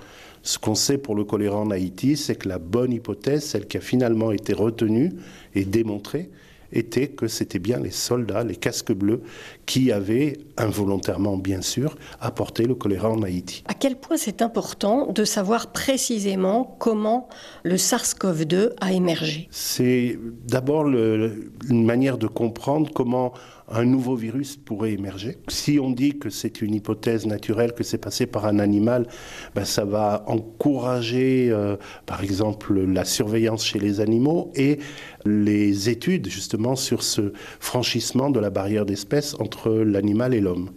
Ce 0.46 0.60
qu'on 0.60 0.76
sait 0.76 0.96
pour 0.96 1.16
le 1.16 1.24
choléra 1.24 1.56
en 1.56 1.72
Haïti, 1.72 2.16
c'est 2.16 2.36
que 2.36 2.48
la 2.48 2.60
bonne 2.60 2.92
hypothèse, 2.92 3.44
celle 3.44 3.66
qui 3.66 3.78
a 3.78 3.80
finalement 3.80 4.30
été 4.30 4.52
retenue 4.52 5.12
et 5.56 5.64
démontrée, 5.64 6.30
était 6.72 7.08
que 7.08 7.26
c'était 7.26 7.58
bien 7.58 7.80
les 7.80 7.90
soldats, 7.90 8.44
les 8.44 8.54
casques 8.54 8.92
bleus, 8.92 9.22
qui 9.66 9.90
avaient, 9.90 10.38
involontairement 10.56 11.36
bien 11.36 11.62
sûr, 11.62 11.96
apporté 12.20 12.62
le 12.62 12.76
choléra 12.76 13.10
en 13.10 13.22
Haïti. 13.22 13.64
À 13.66 13.74
quel 13.74 13.96
point 13.96 14.16
c'est 14.16 14.40
important 14.40 15.10
de 15.10 15.24
savoir 15.24 15.72
précisément 15.72 16.76
comment 16.78 17.28
le 17.64 17.76
SARS-CoV-2 17.76 18.70
a 18.80 18.92
émergé? 18.92 19.48
C'est 19.50 20.16
d'abord 20.46 20.86
une 20.86 21.84
manière 21.84 22.18
de 22.18 22.28
comprendre 22.28 22.88
comment 22.94 23.32
un 23.68 23.84
nouveau 23.84 24.14
virus 24.14 24.56
pourrait 24.56 24.92
émerger. 24.92 25.38
Si 25.48 25.78
on 25.80 25.90
dit 25.90 26.18
que 26.18 26.30
c'est 26.30 26.62
une 26.62 26.74
hypothèse 26.74 27.26
naturelle, 27.26 27.72
que 27.72 27.82
c'est 27.82 27.98
passé 27.98 28.26
par 28.26 28.46
un 28.46 28.58
animal, 28.58 29.06
ben 29.54 29.64
ça 29.64 29.84
va 29.84 30.24
encourager, 30.26 31.48
euh, 31.50 31.76
par 32.06 32.22
exemple, 32.22 32.78
la 32.80 33.04
surveillance 33.04 33.64
chez 33.64 33.78
les 33.78 34.00
animaux 34.00 34.52
et 34.54 34.78
les 35.24 35.88
études 35.88 36.28
justement 36.28 36.76
sur 36.76 37.02
ce 37.02 37.32
franchissement 37.58 38.30
de 38.30 38.38
la 38.38 38.50
barrière 38.50 38.86
d'espèce 38.86 39.34
entre 39.40 39.70
l'animal 39.70 40.34
et 40.34 40.40
l'homme. 40.40 40.70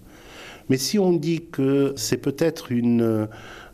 Mais 0.69 0.77
si 0.77 0.99
on 0.99 1.13
dit 1.13 1.45
que 1.51 1.93
c'est 1.95 2.17
peut-être 2.17 2.71
une, 2.71 3.27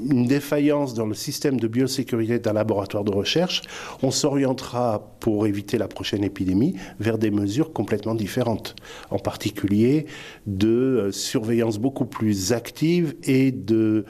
défaillance 0.05 0.93
dans 0.93 1.05
le 1.05 1.13
système 1.13 1.59
de 1.59 1.67
biosécurité 1.67 2.39
d'un 2.39 2.53
laboratoire 2.53 3.03
de 3.03 3.11
recherche, 3.11 3.63
on 4.01 4.11
s'orientera 4.11 5.15
pour 5.19 5.47
éviter 5.47 5.77
la 5.77 5.87
prochaine 5.87 6.23
épidémie 6.23 6.75
vers 6.99 7.17
des 7.17 7.31
mesures 7.31 7.73
complètement 7.73 8.15
différentes, 8.15 8.75
en 9.09 9.19
particulier 9.19 10.05
de 10.45 10.67
euh, 10.67 11.11
surveillance 11.11 11.79
beaucoup 11.79 12.05
plus 12.05 12.53
active 12.53 13.15
et 13.23 13.51
de 13.51 14.05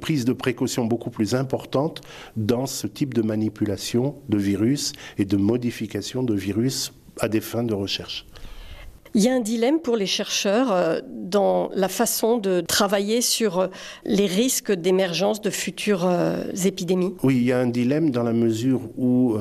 prise 0.00 0.24
de 0.24 0.32
précautions 0.32 0.84
beaucoup 0.84 1.10
plus 1.10 1.34
importante 1.34 2.02
dans 2.36 2.66
ce 2.66 2.86
type 2.86 3.14
de 3.14 3.22
manipulation 3.22 4.16
de 4.28 4.38
virus 4.38 4.92
et 5.16 5.24
de 5.24 5.36
modification 5.36 6.22
de 6.22 6.34
virus 6.34 6.92
à 7.20 7.28
des 7.28 7.40
fins 7.40 7.64
de 7.64 7.74
recherche. 7.74 8.26
Il 9.14 9.22
y 9.22 9.28
a 9.28 9.34
un 9.34 9.40
dilemme 9.40 9.80
pour 9.80 9.96
les 9.96 10.06
chercheurs 10.06 10.72
euh, 10.72 11.00
dans 11.06 11.70
la 11.74 11.88
façon 11.88 12.38
de 12.38 12.60
travailler 12.60 13.20
sur 13.20 13.58
euh, 13.58 13.66
les 14.04 14.26
risques 14.26 14.72
d'émergence 14.72 15.40
de 15.40 15.50
futures 15.50 16.06
euh, 16.06 16.44
épidémies. 16.64 17.14
Oui, 17.22 17.36
il 17.36 17.44
y 17.44 17.52
a 17.52 17.58
un 17.58 17.66
dilemme 17.66 18.10
dans 18.10 18.22
la 18.22 18.32
mesure 18.32 18.80
où 18.96 19.36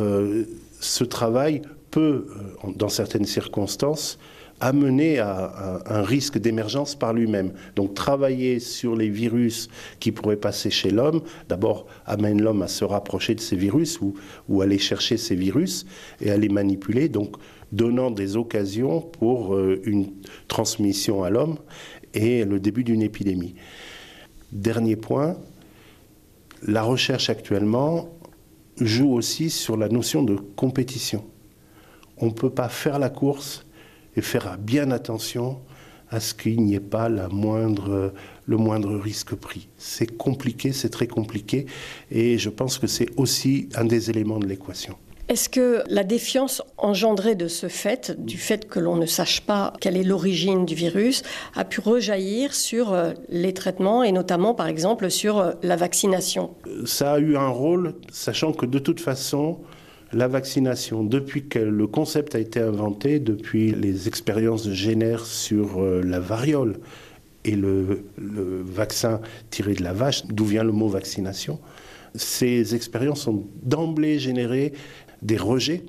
ce 0.80 1.04
travail 1.04 1.62
peut, 1.92 2.28
dans 2.76 2.90
certaines 2.90 3.26
circonstances, 3.26 4.18
amener 4.60 5.20
à, 5.20 5.82
un 5.86 6.02
risque 6.02 6.38
d'émergence 6.38 6.96
par 6.96 7.14
lui-même. 7.14 7.52
Donc 7.76 7.94
travailler 7.94 8.60
sur 8.60 8.96
les 8.96 9.10
virus 9.10 9.70
qui 10.00 10.12
pourraient 10.12 10.36
passer 10.36 10.70
chez 10.70 10.90
l'homme, 10.90 11.22
d'abord 11.50 11.86
amène 12.06 12.42
l'homme 12.42 12.62
à 12.62 12.68
se 12.68 12.86
rapprocher 12.86 13.36
de 13.36 13.40
ces 13.40 13.56
virus 13.56 14.00
ou, 14.02 14.16
ou 14.50 14.62
aller 14.62 14.80
chercher 14.80 15.18
ces 15.18 15.36
virus 15.36 15.86
et 16.22 16.32
à 16.32 16.38
les 16.38 16.50
manipuler, 16.50 17.10
donc 17.10 17.36
donnant 17.72 18.12
des 18.12 18.38
occasions 18.38 19.02
pour 19.02 19.56
euh, 19.56 19.82
une 19.86 20.12
transmission 20.48 21.24
à 21.24 21.30
l'homme 21.30 21.58
et 22.14 22.46
le 22.46 22.60
début 22.60 22.84
d'une 22.84 23.02
épidémie. 23.02 23.56
Dernier 24.52 24.96
point, 24.96 25.38
la 26.64 26.84
recherche 26.84 27.30
actuellement 27.30 28.10
joue 28.80 29.14
aussi 29.14 29.50
sur 29.50 29.78
la 29.78 29.90
notion 29.90 30.24
de 30.24 30.36
compétition. 30.36 31.26
On 32.18 32.28
ne 32.28 32.32
peut 32.32 32.50
pas 32.50 32.70
faire 32.70 33.00
la 33.00 33.10
course 33.10 33.66
et 34.16 34.22
faire 34.22 34.58
bien 34.58 34.92
attention 34.92 35.60
à 36.10 36.20
ce 36.20 36.34
qu'il 36.34 36.62
n'y 36.62 36.76
ait 36.76 36.80
pas 36.80 37.10
la 37.10 37.28
moindre, 37.28 38.14
le 38.46 38.58
moindre 38.58 38.96
risque 38.96 39.36
pris. 39.36 39.68
C'est 39.78 40.18
compliqué, 40.18 40.72
c'est 40.72 40.90
très 40.90 41.08
compliqué, 41.08 41.66
et 42.10 42.38
je 42.38 42.50
pense 42.50 42.78
que 42.78 42.88
c'est 42.88 43.10
aussi 43.18 43.68
un 43.76 43.86
des 43.86 44.10
éléments 44.10 44.40
de 44.40 44.48
l'équation. 44.48 44.96
Est-ce 45.30 45.50
que 45.50 45.84
la 45.90 46.06
défiance 46.06 46.62
engendrée 46.78 47.36
de 47.36 47.50
ce 47.50 47.68
fait, 47.68 48.16
du 48.18 48.38
fait 48.38 48.66
que 48.70 48.80
l'on 48.80 48.96
ne 48.96 49.06
sache 49.06 49.42
pas 49.42 49.74
quelle 49.82 49.98
est 49.98 50.04
l'origine 50.04 50.66
du 50.66 50.74
virus, 50.74 51.22
a 51.54 51.66
pu 51.66 51.82
rejaillir 51.82 52.54
sur 52.54 52.94
euh, 52.94 53.12
les 53.28 53.54
traitements 53.54 54.04
et 54.04 54.14
notamment 54.14 54.54
par 54.54 54.68
exemple 54.68 55.12
sur 55.12 55.40
euh, 55.40 55.52
la 55.64 55.76
vaccination? 55.76 56.52
Ça 56.86 57.14
a 57.14 57.20
eu 57.20 57.36
un 57.36 57.50
rôle, 57.50 57.96
sachant 58.10 58.54
que 58.54 58.66
de 58.66 58.80
toute 58.80 59.02
façon, 59.02 59.60
la 60.14 60.30
vaccination, 60.30 61.04
depuis 61.04 61.50
que 61.50 61.60
le 61.60 61.88
concept 61.88 62.34
a 62.34 62.40
été 62.40 62.62
inventé, 62.62 63.20
depuis 63.20 63.74
les 63.74 64.08
expériences 64.08 64.66
de 64.66 64.72
Génère 64.72 65.26
sur 65.26 65.82
euh, 65.82 66.02
la 66.06 66.22
variole 66.22 66.78
et 67.44 67.56
le, 67.56 68.06
vaccin 68.18 69.20
tiré 69.50 69.74
de 69.74 69.84
la 69.84 69.92
vache, 69.92 70.26
d'où 70.28 70.46
vient 70.46 70.64
le 70.64 70.72
mot 70.72 70.88
vaccination, 70.88 71.60
ces 72.16 72.76
expériences 72.76 73.28
ont 73.28 73.46
d'emblée 73.64 74.20
généré 74.20 74.74
des 75.22 75.38
rejets. 75.38 75.84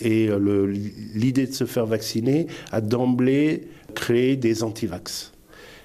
Et 0.00 0.28
euh, 0.28 0.66
l'idée 1.14 1.46
de 1.46 1.52
se 1.52 1.64
faire 1.64 1.86
vacciner 1.86 2.46
a 2.70 2.80
d'emblée 2.80 3.68
créé 3.94 4.36
des 4.36 4.62
antivax. 4.62 5.32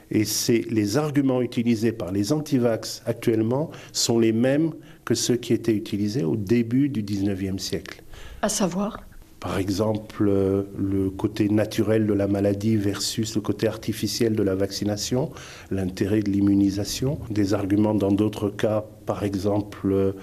Et 0.10 0.24
c'est 0.24 0.63
les 0.69 0.98
arguments 0.98 1.41
utilisés 1.41 1.91
par 1.91 2.12
les 2.12 2.31
antivax 2.31 3.01
actuellement 3.05 3.72
sont 3.91 4.19
les 4.19 4.31
mêmes 4.31 4.72
que 5.03 5.13
ceux 5.13 5.36
qui 5.36 5.53
étaient 5.53 5.75
utilisés 5.75 6.24
au 6.24 6.38
début 6.38 6.88
du 6.88 7.03
19e 7.03 7.60
siècle. 7.60 8.01
À 8.41 8.50
savoir? 8.50 9.03
Par 9.39 9.60
exemple, 9.60 10.25
euh, 10.27 10.63
le 10.77 11.10
côté 11.10 11.48
naturel 11.50 12.07
de 12.07 12.13
la 12.13 12.27
maladie 12.27 12.75
versus 12.75 13.36
le 13.36 13.41
côté 13.41 13.67
artificiel 13.67 14.36
de 14.36 14.41
la 14.41 14.55
vaccination, 14.55 15.31
l'intérêt 15.69 16.22
de 16.22 16.31
l'immunisation, 16.31 17.19
des 17.29 17.53
arguments 17.53 17.93
dans 17.93 18.12
d'autres 18.12 18.50
cas, 18.50 18.84
par 19.05 19.24
exemple, 19.24 20.15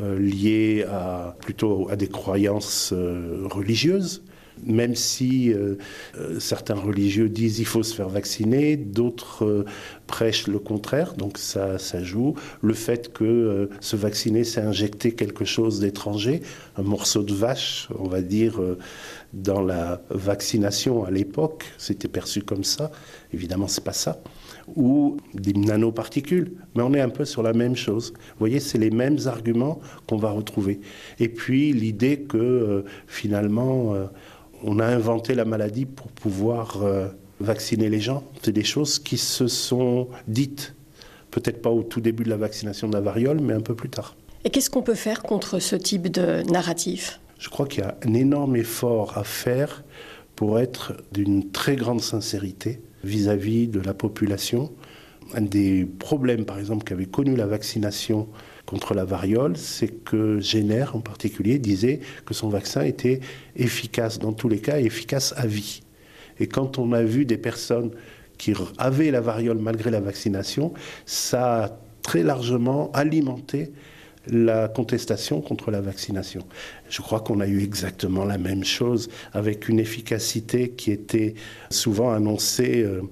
euh, 0.00 0.18
liés 0.18 0.84
à, 0.90 1.36
plutôt 1.40 1.88
à 1.88 1.94
des 1.94 2.08
croyances 2.08 2.92
euh, 2.92 3.46
religieuses 3.48 4.24
même 4.64 4.94
si 4.94 5.52
euh, 5.52 5.74
certains 6.38 6.76
religieux 6.76 7.28
disent 7.28 7.58
il 7.58 7.66
faut 7.66 7.82
se 7.82 7.92
faire 7.92 8.08
vacciner, 8.08 8.76
d'autres 8.76 9.64
prêchent 10.06 10.46
le 10.46 10.60
contraire, 10.60 11.14
donc 11.14 11.38
ça, 11.38 11.76
ça 11.80 12.04
joue. 12.04 12.36
Le 12.62 12.72
fait 12.72 13.12
que 13.12 13.68
se 13.80 13.96
vacciner, 13.96 14.44
c'est 14.44 14.60
injecter 14.60 15.12
quelque 15.12 15.44
chose 15.44 15.80
d'étranger, 15.80 16.40
un 16.76 16.84
morceau 16.84 17.24
de 17.24 17.34
vache, 17.34 17.88
on 17.98 18.06
va 18.06 18.22
dire, 18.22 18.60
dans 19.32 19.60
la 19.60 20.00
vaccination 20.10 21.04
à 21.04 21.10
l'époque, 21.10 21.64
c'était 21.76 22.08
perçu 22.08 22.40
comme 22.40 22.64
ça. 22.64 22.92
Évidemment, 23.32 23.66
c'est 23.66 23.84
pas 23.84 23.92
ça 23.92 24.22
ou 24.76 25.16
des 25.34 25.52
nanoparticules. 25.52 26.52
Mais 26.74 26.82
on 26.82 26.94
est 26.94 27.00
un 27.00 27.08
peu 27.08 27.24
sur 27.24 27.42
la 27.42 27.52
même 27.52 27.76
chose. 27.76 28.12
Vous 28.12 28.38
voyez, 28.38 28.60
c'est 28.60 28.78
les 28.78 28.90
mêmes 28.90 29.18
arguments 29.26 29.80
qu'on 30.08 30.16
va 30.16 30.30
retrouver. 30.30 30.80
Et 31.20 31.28
puis 31.28 31.72
l'idée 31.72 32.20
que 32.20 32.84
finalement, 33.06 33.94
on 34.64 34.78
a 34.78 34.86
inventé 34.86 35.34
la 35.34 35.44
maladie 35.44 35.84
pour 35.84 36.08
pouvoir 36.08 36.82
euh, 36.82 37.08
vacciner 37.38 37.88
les 37.88 38.00
gens. 38.00 38.24
C'est 38.42 38.52
des 38.52 38.64
choses 38.64 38.98
qui 38.98 39.18
se 39.18 39.46
sont 39.46 40.08
dites, 40.26 40.74
peut-être 41.30 41.60
pas 41.60 41.70
au 41.70 41.82
tout 41.82 42.00
début 42.00 42.24
de 42.24 42.30
la 42.30 42.36
vaccination 42.36 42.88
de 42.88 42.94
la 42.94 43.00
variole, 43.00 43.40
mais 43.40 43.52
un 43.52 43.60
peu 43.60 43.74
plus 43.74 43.90
tard. 43.90 44.16
Et 44.44 44.50
qu'est-ce 44.50 44.70
qu'on 44.70 44.82
peut 44.82 44.94
faire 44.94 45.22
contre 45.22 45.58
ce 45.58 45.76
type 45.76 46.08
de 46.08 46.42
narratif? 46.50 47.20
Je 47.38 47.48
crois 47.50 47.66
qu'il 47.66 47.82
y 47.82 47.86
a 47.86 47.96
un 48.06 48.14
énorme 48.14 48.56
effort 48.56 49.18
à 49.18 49.24
faire 49.24 49.84
pour 50.34 50.58
être 50.58 50.94
d'une 51.12 51.50
très 51.50 51.76
grande 51.76 52.00
sincérité 52.00 52.80
vis-à-vis 53.04 53.68
de 53.68 53.80
la 53.80 53.94
population. 53.94 54.72
Un 55.34 55.42
des 55.42 55.84
problèmes, 55.84 56.44
par 56.44 56.58
exemple, 56.58 56.84
qu'avait 56.84 57.06
connu 57.06 57.36
la 57.36 57.46
vaccination 57.46 58.28
contre 58.66 58.94
la 58.94 59.04
variole, 59.04 59.56
c'est 59.56 59.88
que 59.88 60.40
Jenner 60.40 60.86
en 60.92 61.00
particulier 61.00 61.58
disait 61.58 62.00
que 62.24 62.34
son 62.34 62.48
vaccin 62.48 62.82
était 62.82 63.20
efficace 63.56 64.18
dans 64.18 64.32
tous 64.32 64.48
les 64.48 64.58
cas 64.58 64.78
efficace 64.78 65.34
à 65.36 65.46
vie. 65.46 65.82
Et 66.40 66.46
quand 66.46 66.78
on 66.78 66.92
a 66.92 67.02
vu 67.02 67.24
des 67.24 67.38
personnes 67.38 67.90
qui 68.38 68.52
avaient 68.78 69.10
la 69.10 69.20
variole 69.20 69.58
malgré 69.58 69.90
la 69.90 70.00
vaccination, 70.00 70.72
ça 71.06 71.64
a 71.64 71.78
très 72.02 72.22
largement 72.22 72.90
alimenté 72.92 73.72
la 74.26 74.68
contestation 74.68 75.40
contre 75.40 75.70
la 75.70 75.80
vaccination. 75.80 76.42
Je 76.88 77.02
crois 77.02 77.20
qu'on 77.20 77.40
a 77.40 77.46
eu 77.46 77.62
exactement 77.62 78.24
la 78.24 78.38
même 78.38 78.64
chose 78.64 79.10
avec 79.32 79.68
une 79.68 79.80
efficacité 79.80 80.70
qui 80.70 80.92
était 80.92 81.34
souvent 81.70 82.12
annoncée 82.12 82.82
euh, 82.82 83.02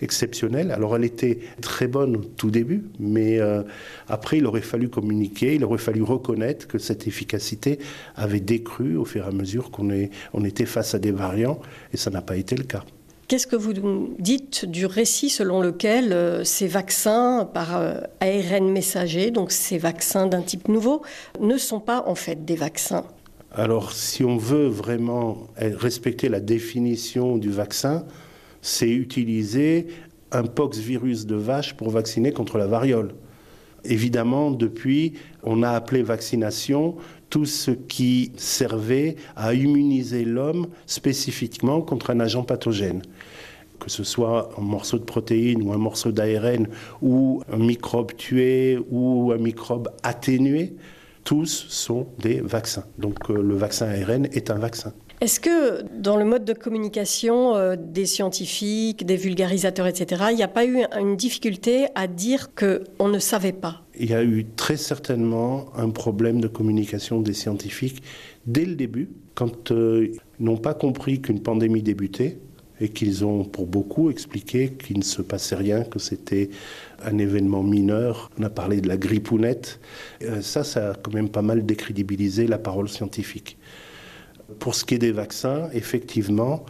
exceptionnelle. 0.00 0.70
Alors 0.70 0.96
elle 0.96 1.04
était 1.04 1.38
très 1.60 1.86
bonne 1.86 2.16
au 2.16 2.24
tout 2.24 2.50
début, 2.50 2.84
mais 2.98 3.40
euh, 3.40 3.62
après 4.08 4.38
il 4.38 4.46
aurait 4.46 4.60
fallu 4.60 4.88
communiquer, 4.88 5.54
il 5.56 5.64
aurait 5.64 5.78
fallu 5.78 6.02
reconnaître 6.02 6.66
que 6.66 6.78
cette 6.78 7.06
efficacité 7.06 7.78
avait 8.16 8.40
décru 8.40 8.96
au 8.96 9.04
fur 9.04 9.24
et 9.24 9.28
à 9.28 9.32
mesure 9.32 9.70
qu'on 9.70 9.90
on 10.32 10.44
était 10.44 10.66
face 10.66 10.94
à 10.94 10.98
des 10.98 11.12
variants, 11.12 11.60
et 11.92 11.96
ça 11.96 12.10
n'a 12.10 12.22
pas 12.22 12.36
été 12.36 12.54
le 12.54 12.64
cas. 12.64 12.84
Qu'est-ce 13.30 13.46
que 13.46 13.54
vous 13.54 13.72
dites 14.18 14.64
du 14.64 14.86
récit 14.86 15.28
selon 15.28 15.60
lequel 15.60 16.12
euh, 16.12 16.42
ces 16.42 16.66
vaccins 16.66 17.48
par 17.54 17.76
euh, 17.76 18.00
ARN 18.20 18.68
messager, 18.68 19.30
donc 19.30 19.52
ces 19.52 19.78
vaccins 19.78 20.26
d'un 20.26 20.42
type 20.42 20.66
nouveau, 20.66 21.02
ne 21.40 21.56
sont 21.56 21.78
pas 21.78 22.02
en 22.08 22.16
fait 22.16 22.44
des 22.44 22.56
vaccins? 22.56 23.04
Alors 23.52 23.92
si 23.92 24.24
on 24.24 24.36
veut 24.36 24.66
vraiment 24.66 25.46
respecter 25.56 26.28
la 26.28 26.40
définition 26.40 27.36
du 27.36 27.50
vaccin, 27.50 28.04
c'est 28.62 28.90
utiliser 28.90 29.86
un 30.32 30.42
pox 30.42 30.78
virus 30.78 31.24
de 31.24 31.36
vache 31.36 31.74
pour 31.74 31.90
vacciner 31.90 32.32
contre 32.32 32.58
la 32.58 32.66
variole. 32.66 33.14
Évidemment, 33.84 34.50
depuis, 34.50 35.14
on 35.42 35.62
a 35.62 35.70
appelé 35.70 36.02
vaccination 36.02 36.96
tout 37.30 37.46
ce 37.46 37.70
qui 37.70 38.32
servait 38.36 39.16
à 39.36 39.54
immuniser 39.54 40.24
l'homme 40.24 40.66
spécifiquement 40.86 41.80
contre 41.80 42.10
un 42.10 42.20
agent 42.20 42.42
pathogène. 42.42 43.02
Que 43.78 43.90
ce 43.90 44.04
soit 44.04 44.50
un 44.58 44.62
morceau 44.62 44.98
de 44.98 45.04
protéine 45.04 45.62
ou 45.62 45.72
un 45.72 45.78
morceau 45.78 46.12
d'ARN 46.12 46.68
ou 47.00 47.42
un 47.50 47.56
microbe 47.56 48.14
tué 48.16 48.78
ou 48.90 49.32
un 49.32 49.38
microbe 49.38 49.88
atténué, 50.02 50.74
tous 51.24 51.66
sont 51.68 52.08
des 52.18 52.40
vaccins. 52.40 52.84
Donc 52.98 53.30
euh, 53.30 53.40
le 53.40 53.54
vaccin 53.54 53.86
ARN 53.88 54.26
est 54.26 54.50
un 54.50 54.58
vaccin. 54.58 54.92
Est-ce 55.20 55.38
que 55.38 55.82
dans 55.98 56.16
le 56.16 56.24
mode 56.24 56.46
de 56.46 56.54
communication 56.54 57.54
euh, 57.54 57.76
des 57.76 58.06
scientifiques, 58.06 59.04
des 59.04 59.16
vulgarisateurs, 59.16 59.86
etc., 59.86 60.24
il 60.30 60.36
n'y 60.36 60.42
a 60.42 60.48
pas 60.48 60.64
eu 60.64 60.78
une 60.98 61.14
difficulté 61.14 61.88
à 61.94 62.06
dire 62.06 62.54
qu'on 62.54 63.08
ne 63.08 63.18
savait 63.18 63.52
pas? 63.52 63.82
Il 63.98 64.08
y 64.08 64.14
a 64.14 64.24
eu 64.24 64.46
très 64.56 64.78
certainement 64.78 65.66
un 65.76 65.90
problème 65.90 66.40
de 66.40 66.48
communication 66.48 67.20
des 67.20 67.34
scientifiques 67.34 68.02
dès 68.46 68.64
le 68.64 68.74
début, 68.76 69.10
quand 69.34 69.72
euh, 69.72 70.08
ils 70.38 70.44
n'ont 70.44 70.56
pas 70.56 70.72
compris 70.72 71.20
qu'une 71.20 71.42
pandémie 71.42 71.82
débutait 71.82 72.38
et 72.80 72.88
qu'ils 72.88 73.22
ont 73.26 73.44
pour 73.44 73.66
beaucoup 73.66 74.10
expliqué 74.10 74.72
qu'il 74.72 74.96
ne 74.96 75.04
se 75.04 75.20
passait 75.20 75.54
rien, 75.54 75.84
que 75.84 75.98
c'était 75.98 76.48
un 77.04 77.18
événement 77.18 77.62
mineur. 77.62 78.30
On 78.38 78.42
a 78.42 78.48
parlé 78.48 78.80
de 78.80 78.88
la 78.88 78.96
grippounette. 78.96 79.80
Euh, 80.22 80.40
ça, 80.40 80.64
ça 80.64 80.92
a 80.92 80.94
quand 80.94 81.12
même 81.12 81.28
pas 81.28 81.42
mal 81.42 81.66
décrédibilisé 81.66 82.46
la 82.46 82.56
parole 82.56 82.88
scientifique. 82.88 83.58
Pour 84.58 84.74
ce 84.74 84.84
qui 84.84 84.94
est 84.94 84.98
des 84.98 85.12
vaccins, 85.12 85.68
effectivement, 85.72 86.64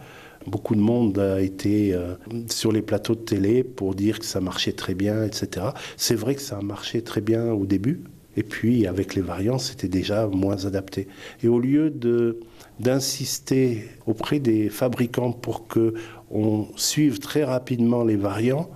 beaucoup 0.47 0.75
de 0.75 0.81
monde 0.81 1.17
a 1.19 1.41
été 1.41 1.93
euh, 1.93 2.15
sur 2.49 2.71
les 2.71 2.81
plateaux 2.81 3.15
de 3.15 3.21
télé 3.21 3.63
pour 3.63 3.95
dire 3.95 4.19
que 4.19 4.25
ça 4.25 4.41
marchait 4.41 4.73
très 4.73 4.93
bien, 4.93 5.23
etc. 5.23 5.67
C'est 5.97 6.15
vrai 6.15 6.35
que 6.35 6.41
ça 6.41 6.57
a 6.57 6.61
marché 6.61 7.01
très 7.03 7.21
bien 7.21 7.51
au 7.51 7.65
début, 7.65 8.03
et 8.37 8.43
puis 8.43 8.87
avec 8.87 9.15
les 9.15 9.21
variants, 9.21 9.57
c'était 9.57 9.87
déjà 9.87 10.27
moins 10.27 10.65
adapté. 10.65 11.07
Et 11.43 11.47
au 11.47 11.59
lieu 11.59 11.89
de 11.89 12.39
d'insister 12.79 13.87
auprès 14.07 14.39
des 14.39 14.69
fabricants 14.69 15.33
pour 15.33 15.67
que 15.67 15.93
on 16.31 16.67
suive 16.77 17.19
très 17.19 17.43
rapidement 17.43 18.03
les 18.03 18.15
variants, 18.15 18.71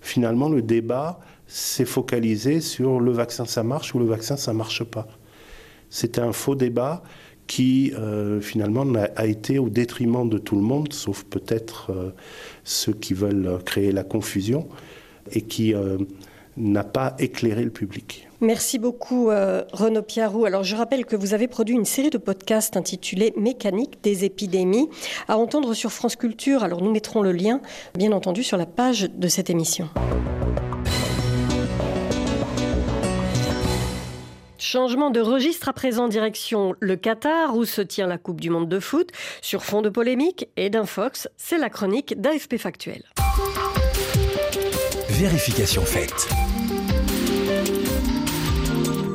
finalement 0.00 0.48
le 0.48 0.60
débat 0.60 1.20
s'est 1.46 1.86
focalisé 1.86 2.60
sur 2.60 3.00
le 3.00 3.12
vaccin 3.12 3.46
ça 3.46 3.62
marche 3.62 3.94
ou 3.94 3.98
le 3.98 4.04
vaccin 4.04 4.36
ça 4.36 4.52
marche 4.52 4.84
pas. 4.84 5.06
C'était 5.88 6.20
un 6.20 6.32
faux 6.32 6.56
débat 6.56 7.02
qui 7.46 7.92
euh, 7.96 8.40
finalement 8.40 8.84
a, 9.16 9.26
été 9.26 9.58
au 9.58 9.68
détriment 9.68 10.28
de 10.28 10.38
tout 10.38 10.56
le 10.56 10.62
monde, 10.62 10.92
sauf 10.92 11.24
peut-être 11.24 11.90
euh, 11.90 12.10
ceux 12.64 12.92
qui 12.92 13.14
veulent 13.14 13.58
créer 13.64 13.92
la 13.92 14.02
confusion, 14.02 14.68
et 15.30 15.42
qui 15.42 15.74
euh, 15.74 15.98
n'a 16.56 16.84
pas 16.84 17.14
éclairé 17.18 17.64
le 17.64 17.70
public. 17.70 18.28
Merci 18.40 18.78
beaucoup 18.78 19.28
Renaud 19.28 20.02
Piarou. 20.02 20.44
Alors 20.44 20.62
je 20.62 20.76
rappelle 20.76 21.06
que 21.06 21.16
vous 21.16 21.32
avez 21.32 21.48
produit 21.48 21.74
une 21.74 21.86
série 21.86 22.10
de 22.10 22.18
podcasts 22.18 22.76
intitulés 22.76 23.32
Mécanique 23.36 23.98
des 24.02 24.26
épidémies 24.26 24.88
à 25.26 25.38
entendre 25.38 25.72
sur 25.72 25.90
France 25.90 26.16
Culture. 26.16 26.62
Alors 26.62 26.82
nous 26.82 26.92
mettrons 26.92 27.22
le 27.22 27.32
lien 27.32 27.62
bien 27.94 28.12
entendu 28.12 28.42
sur 28.42 28.58
la 28.58 28.66
page 28.66 29.08
de 29.10 29.28
cette 29.28 29.48
émission. 29.48 29.88
Changement 34.68 35.10
de 35.10 35.20
registre 35.20 35.68
à 35.68 35.72
présent 35.72 36.08
direction 36.08 36.74
le 36.80 36.96
Qatar 36.96 37.54
où 37.54 37.64
se 37.64 37.80
tient 37.80 38.08
la 38.08 38.18
Coupe 38.18 38.40
du 38.40 38.50
Monde 38.50 38.68
de 38.68 38.80
foot. 38.80 39.10
Sur 39.40 39.62
fond 39.62 39.80
de 39.80 39.88
polémique 39.88 40.48
et 40.56 40.70
d'infox, 40.70 41.28
c'est 41.36 41.56
la 41.56 41.70
chronique 41.70 42.20
d'AFP 42.20 42.56
Factuel. 42.56 43.04
Vérification 45.08 45.82
faite. 45.82 46.28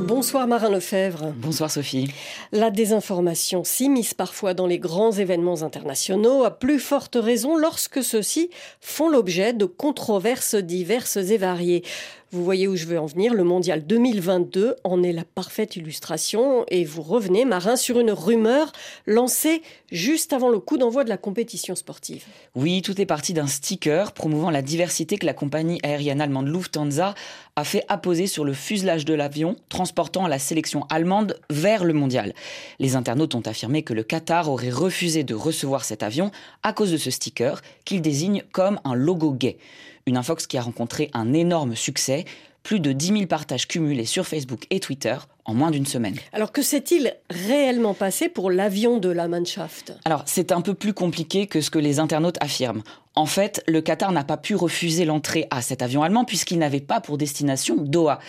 Bonsoir 0.08 0.48
Marin 0.48 0.70
Lefebvre. 0.70 1.34
Bonsoir 1.36 1.70
Sophie. 1.70 2.14
La 2.54 2.70
désinformation 2.70 3.66
s'immisce 3.66 4.14
parfois 4.14 4.54
dans 4.54 4.68
les 4.68 4.80
grands 4.80 5.12
événements 5.12 5.64
internationaux, 5.64 6.46
à 6.46 6.52
plus 6.52 6.80
forte 6.80 7.18
raison 7.20 7.58
lorsque 7.58 8.04
ceux-ci 8.04 8.50
font 8.80 9.10
l'objet 9.10 9.52
de 9.52 9.66
controverses 9.66 10.56
diverses 10.56 11.18
et 11.18 11.38
variées. 11.38 11.84
Vous 12.34 12.46
voyez 12.46 12.70
où 12.70 12.78
je 12.78 12.86
veux 12.86 12.98
en 12.98 13.08
venir. 13.08 13.34
Le 13.34 13.44
mondial 13.44 13.86
2022 13.86 14.78
en 14.86 15.04
est 15.04 15.12
la 15.12 15.26
parfaite 15.26 15.76
illustration. 15.76 16.64
Et 16.70 16.86
vous 16.86 17.02
revenez, 17.02 17.44
Marin, 17.44 17.76
sur 17.76 18.00
une 18.00 18.12
rumeur 18.12 18.72
lancée 19.06 19.62
juste 19.92 20.32
avant 20.32 20.48
le 20.48 20.60
coup 20.60 20.78
d'envoi 20.78 21.04
de 21.04 21.10
la 21.10 21.18
compétition 21.18 21.76
sportive. 21.76 22.24
Oui, 22.56 22.82
tout 22.84 23.02
est 23.02 23.06
parti 23.06 23.34
d'un 23.34 23.48
sticker 23.48 24.14
promouvant 24.14 24.50
la 24.50 24.62
diversité 24.62 25.18
que 25.18 25.26
la 25.26 25.34
compagnie 25.34 25.82
aérienne 25.84 26.22
allemande 26.22 26.48
Lufthansa 26.48 27.16
a 27.58 27.64
fait 27.66 27.84
apposer 27.90 28.28
sur 28.28 28.46
le 28.46 28.54
fuselage 28.54 29.04
de 29.04 29.14
l'avion 29.14 29.58
transportant 29.68 30.26
la 30.26 30.40
sélection 30.40 30.86
allemande 30.90 31.38
vers 31.50 31.84
le 31.84 31.92
mondial. 31.92 32.34
Les 32.80 32.96
internautes 32.96 33.36
ont 33.36 33.42
affirmé 33.42 33.84
que 33.84 33.94
le 33.94 34.04
Qatar 34.04 34.50
aurait 34.50 34.70
refusé 34.70 35.26
de 35.26 35.36
recevoir 35.36 35.84
cet 35.84 36.02
avion 36.02 36.32
à 36.64 36.72
cause 36.72 36.94
de 36.94 36.98
ce 36.98 37.12
sticker 37.12 37.62
qu'il 37.84 38.02
désigne 38.02 38.44
comme 38.54 38.80
un 38.86 38.96
logo 38.96 39.34
gay. 39.34 39.58
Une 40.06 40.18
infox 40.18 40.48
qui 40.48 40.58
a 40.58 40.62
rencontré 40.62 41.10
un 41.14 41.34
énorme 41.34 41.76
succès, 41.76 42.26
plus 42.64 42.80
de 42.80 42.92
10 42.92 43.08
000 43.08 43.26
partages 43.28 43.68
cumulés 43.68 44.06
sur 44.06 44.28
Facebook 44.28 44.66
et 44.70 44.80
Twitter 44.80 45.18
en 45.46 45.54
moins 45.54 45.72
d'une 45.72 45.86
semaine. 45.86 46.16
Alors 46.34 46.52
que 46.52 46.62
s'est-il 46.62 47.16
réellement 47.30 47.94
passé 47.94 48.30
pour 48.30 48.52
l'avion 48.52 48.98
de 48.98 49.10
la 49.10 49.28
Mannschaft? 49.28 49.94
Alors 50.06 50.24
c'est 50.26 50.52
un 50.52 50.62
peu 50.62 50.74
plus 50.74 50.94
compliqué 50.94 51.48
que 51.48 51.62
ce 51.62 51.70
que 51.70 51.80
les 51.80 52.00
internautes 52.00 52.38
affirment. 52.42 52.84
En 53.16 53.26
fait, 53.26 53.62
le 53.68 53.82
Qatar 53.82 54.14
n'a 54.14 54.24
pas 54.24 54.38
pu 54.38 54.56
refuser 54.56 55.04
l'entrée 55.04 55.48
à 55.50 55.62
cet 55.62 55.82
avion 55.82 56.02
allemand 56.02 56.24
puisqu'il 56.24 56.60
n'avait 56.60 56.80
pas 56.80 57.02
pour 57.02 57.18
destination 57.18 57.76
Doha. 57.76 58.20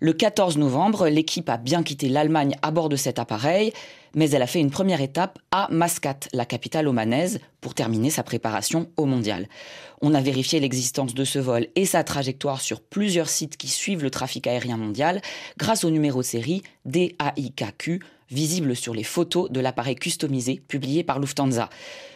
Le 0.00 0.14
14 0.14 0.56
novembre, 0.56 1.08
l'équipe 1.08 1.48
a 1.50 1.58
bien 1.58 1.82
quitté 1.82 2.08
l'Allemagne 2.08 2.56
à 2.62 2.70
bord 2.70 2.88
de 2.88 2.96
cet 2.96 3.18
appareil 3.18 3.72
mais 4.14 4.30
elle 4.30 4.42
a 4.42 4.46
fait 4.46 4.60
une 4.60 4.70
première 4.70 5.00
étape 5.00 5.38
à 5.50 5.68
Mascate, 5.70 6.28
la 6.32 6.44
capitale 6.44 6.88
omanaise, 6.88 7.40
pour 7.60 7.74
terminer 7.74 8.10
sa 8.10 8.22
préparation 8.22 8.88
au 8.96 9.04
mondial. 9.04 9.46
On 10.00 10.14
a 10.14 10.20
vérifié 10.20 10.60
l'existence 10.60 11.14
de 11.14 11.24
ce 11.24 11.38
vol 11.38 11.66
et 11.76 11.84
sa 11.84 12.04
trajectoire 12.04 12.60
sur 12.60 12.80
plusieurs 12.80 13.28
sites 13.28 13.56
qui 13.56 13.68
suivent 13.68 14.02
le 14.02 14.10
trafic 14.10 14.46
aérien 14.46 14.78
mondial 14.78 15.20
grâce 15.58 15.84
au 15.84 15.90
numéro 15.90 16.20
de 16.20 16.26
série 16.26 16.59
DAIKQ 16.84 18.00
visible 18.30 18.76
sur 18.76 18.94
les 18.94 19.02
photos 19.02 19.50
de 19.50 19.60
l'appareil 19.60 19.96
customisé 19.96 20.62
publié 20.68 21.02
par 21.02 21.18
Lufthansa. 21.18 21.68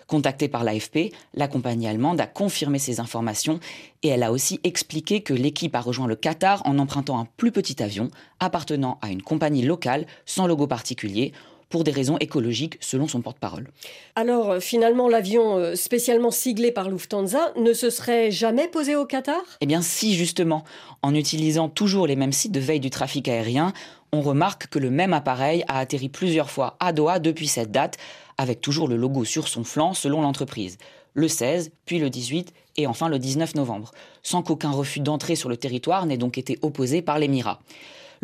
Contactée 0.07 0.49
par 0.49 0.65
l'AFP, 0.65 1.13
la 1.33 1.49
compagnie 1.49 1.89
allemande 1.89 2.21
a 2.21 2.27
confirmé 2.27 2.79
ces 2.79 3.01
informations 3.01 3.59
et 4.03 4.09
elle 4.09 4.23
a 4.23 4.33
aussi 4.33 4.61
expliqué 4.63 5.23
que 5.23 5.33
l'équipe 5.33 5.75
a 5.75 5.81
rejoint 5.81 6.07
le 6.07 6.15
Qatar 6.15 6.63
en 6.67 6.79
empruntant 6.79 7.19
un 7.19 7.27
plus 7.37 7.53
petit 7.53 7.83
avion 7.83 8.11
appartenant 8.39 8.99
à 9.01 9.11
une 9.11 9.23
compagnie 9.23 9.63
locale 9.63 10.07
sans 10.27 10.47
logo 10.47 10.67
particulier 10.67 11.33
pour 11.75 11.83
des 11.83 11.91
raisons 11.91 12.17
écologiques, 12.19 12.79
selon 12.79 13.09
son 13.09 13.21
porte-parole. 13.21 13.67
Alors, 14.15 14.53
euh, 14.53 14.61
finalement, 14.61 15.09
l'avion 15.09 15.57
euh, 15.57 15.75
spécialement 15.75 16.31
siglé 16.31 16.71
par 16.71 16.89
Lufthansa 16.89 17.53
ne 17.57 17.73
se 17.73 17.91
serait 17.91 18.31
jamais 18.31 18.69
posé 18.69 18.95
au 18.95 19.07
Qatar? 19.07 19.43
Eh 19.61 19.67
bien, 19.67 19.83
si, 19.83 20.15
justement. 20.15 20.63
En 21.03 21.17
utilisant 21.17 21.69
toujours 21.69 22.07
les 22.07 22.15
mêmes 22.15 22.31
sites 22.31 22.53
de 22.53 22.61
veille 22.61 22.79
du 22.79 22.91
trafic 22.91 23.27
aérien, 23.27 23.73
on 24.13 24.21
remarque 24.21 24.69
que 24.69 24.79
le 24.79 24.89
même 24.89 25.13
appareil 25.13 25.65
a 25.67 25.81
atterri 25.81 26.09
plusieurs 26.09 26.49
fois 26.49 26.77
à 26.79 26.93
Doha 26.93 27.19
depuis 27.19 27.49
cette 27.49 27.73
date, 27.73 27.99
avec 28.39 28.61
toujours 28.61 28.87
le 28.87 28.95
logo 28.95 29.25
sur 29.25 29.49
son 29.49 29.65
flanc 29.65 29.95
selon 29.95 30.23
l'entreprise. 30.23 30.79
Le 31.15 31.27
16, 31.27 31.73
puis 31.87 31.99
le 31.99 32.09
18 32.09 32.55
et 32.77 32.87
enfin 32.87 33.09
le 33.09 33.19
19 33.19 33.57
novembre, 33.57 33.91
sans 34.23 34.45
qu'aucun 34.45 34.71
refus 34.71 35.01
d'entrée 35.01 35.35
sur 35.35 35.49
le 35.49 35.57
territoire 35.57 36.07
n'ait 36.07 36.19
donc 36.19 36.39
été 36.39 36.57
opposé 36.63 37.03
par 37.03 37.19
l'Émirat. 37.19 37.59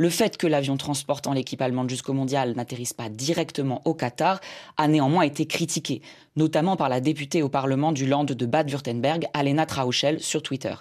Le 0.01 0.09
fait 0.09 0.39
que 0.39 0.47
l'avion 0.47 0.79
transportant 0.79 1.35
l'équipe 1.35 1.61
allemande 1.61 1.91
jusqu'au 1.91 2.15
mondial 2.15 2.55
n'atterrisse 2.55 2.95
pas 2.95 3.11
directement 3.11 3.83
au 3.85 3.93
Qatar 3.93 4.41
a 4.79 4.89
néanmoins 4.89 5.25
été 5.25 5.45
critiqué, 5.45 6.01
notamment 6.37 6.77
par 6.77 6.89
la 6.89 7.03
députée 7.03 7.43
au 7.43 7.51
Parlement 7.51 7.93
du 7.93 8.07
Land 8.07 8.25
de 8.25 8.47
Bade-Württemberg, 8.47 9.27
Alena 9.35 9.67
Trauschel, 9.67 10.19
sur 10.19 10.43
Twitter. 10.43 10.73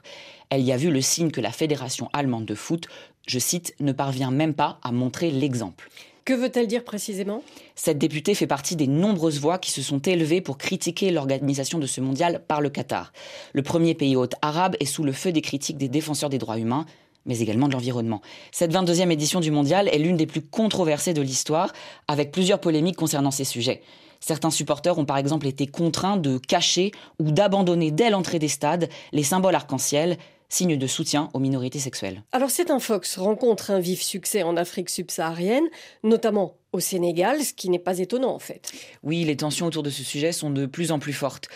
Elle 0.50 0.62
y 0.62 0.72
a 0.72 0.78
vu 0.78 0.90
le 0.90 1.02
signe 1.02 1.32
que 1.32 1.42
la 1.42 1.52
Fédération 1.52 2.10
allemande 2.14 2.46
de 2.46 2.56
foot, 2.56 2.88
je 3.28 3.40
cite, 3.40 3.76
ne 3.82 3.92
parvient 3.92 4.32
même 4.32 4.54
pas 4.54 4.80
à 4.84 4.94
montrer 4.94 5.32
l'exemple. 5.32 5.90
Que 6.24 6.34
veut-elle 6.34 6.68
dire 6.68 6.86
précisément? 6.86 7.44
Cette 7.76 7.98
députée 7.98 8.36
fait 8.36 8.48
partie 8.48 8.78
des 8.78 8.88
nombreuses 8.88 9.42
voix 9.42 9.58
qui 9.58 9.72
se 9.72 9.82
sont 9.82 10.00
élevées 10.00 10.40
pour 10.40 10.58
critiquer 10.58 11.12
l'organisation 11.12 11.78
de 11.78 11.88
ce 11.88 12.00
mondial 12.00 12.42
par 12.48 12.62
le 12.62 12.70
Qatar. 12.70 13.12
Le 13.52 13.64
premier 13.64 13.96
pays 13.96 14.16
hôte 14.16 14.36
arabe 14.42 14.78
est 14.80 14.86
sous 14.86 15.04
le 15.04 15.12
feu 15.12 15.34
des 15.34 15.42
critiques 15.42 15.78
des 15.78 15.90
défenseurs 15.90 16.30
des 16.30 16.38
droits 16.38 16.58
humains, 16.58 16.86
mais 17.30 17.40
également 17.40 17.68
de 17.68 17.74
l'environnement. 17.74 18.22
Cette 18.52 18.74
22e 18.74 19.12
édition 19.12 19.40
du 19.40 19.52
mondial 19.52 19.88
est 19.88 20.00
l'une 20.00 20.18
des 20.18 20.26
plus 20.26 20.42
controversées 20.42 21.14
de 21.14 21.22
l'histoire, 21.22 21.72
avec 22.10 22.32
plusieurs 22.32 22.60
polémiques 22.60 22.98
concernant 22.98 23.32
ces 23.32 23.46
sujets. 23.46 23.82
Certains 24.20 24.52
supporters 24.52 24.98
ont 24.98 25.06
par 25.06 25.18
exemple 25.18 25.48
été 25.48 25.68
contraints 25.68 26.18
de 26.18 26.40
cacher 26.40 26.92
ou 27.20 27.32
d'abandonner 27.32 27.92
dès 27.92 28.10
l'entrée 28.10 28.40
des 28.40 28.50
stades 28.50 28.90
les 29.14 29.24
symboles 29.24 29.56
arc-en-ciel, 29.56 30.18
signe 30.50 30.76
de 30.76 30.88
soutien 30.88 31.30
aux 31.34 31.40
minorités 31.40 31.80
sexuelles. 31.80 32.24
Alors 32.32 32.50
c'est 32.50 32.72
un 32.72 32.80
Fox 32.80 33.18
rencontre 33.20 33.70
un 33.70 33.80
vif 33.80 34.02
succès 34.02 34.42
en 34.42 34.58
Afrique 34.58 34.90
subsaharienne, 34.90 35.68
notamment 36.04 36.56
au 36.74 36.80
Sénégal, 36.80 37.44
ce 37.44 37.54
qui 37.54 37.70
n'est 37.70 37.80
pas 37.80 38.00
étonnant 38.00 38.34
en 38.34 38.40
fait. 38.40 38.72
Oui, 39.04 39.24
les 39.24 39.38
tensions 39.38 39.68
autour 39.68 39.84
de 39.84 39.92
ce 39.92 40.04
sujet 40.04 40.32
sont 40.32 40.50
de 40.50 40.66
plus 40.66 40.92
en 40.92 40.98
plus 40.98 41.14
fortes. 41.14 41.48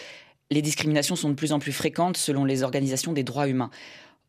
Les 0.52 0.62
discriminations 0.62 1.16
sont 1.16 1.30
de 1.30 1.34
plus 1.34 1.52
en 1.52 1.60
plus 1.60 1.72
fréquentes 1.72 2.18
selon 2.18 2.46
les 2.46 2.62
organisations 2.62 3.14
des 3.14 3.24
droits 3.24 3.48
humains. 3.48 3.72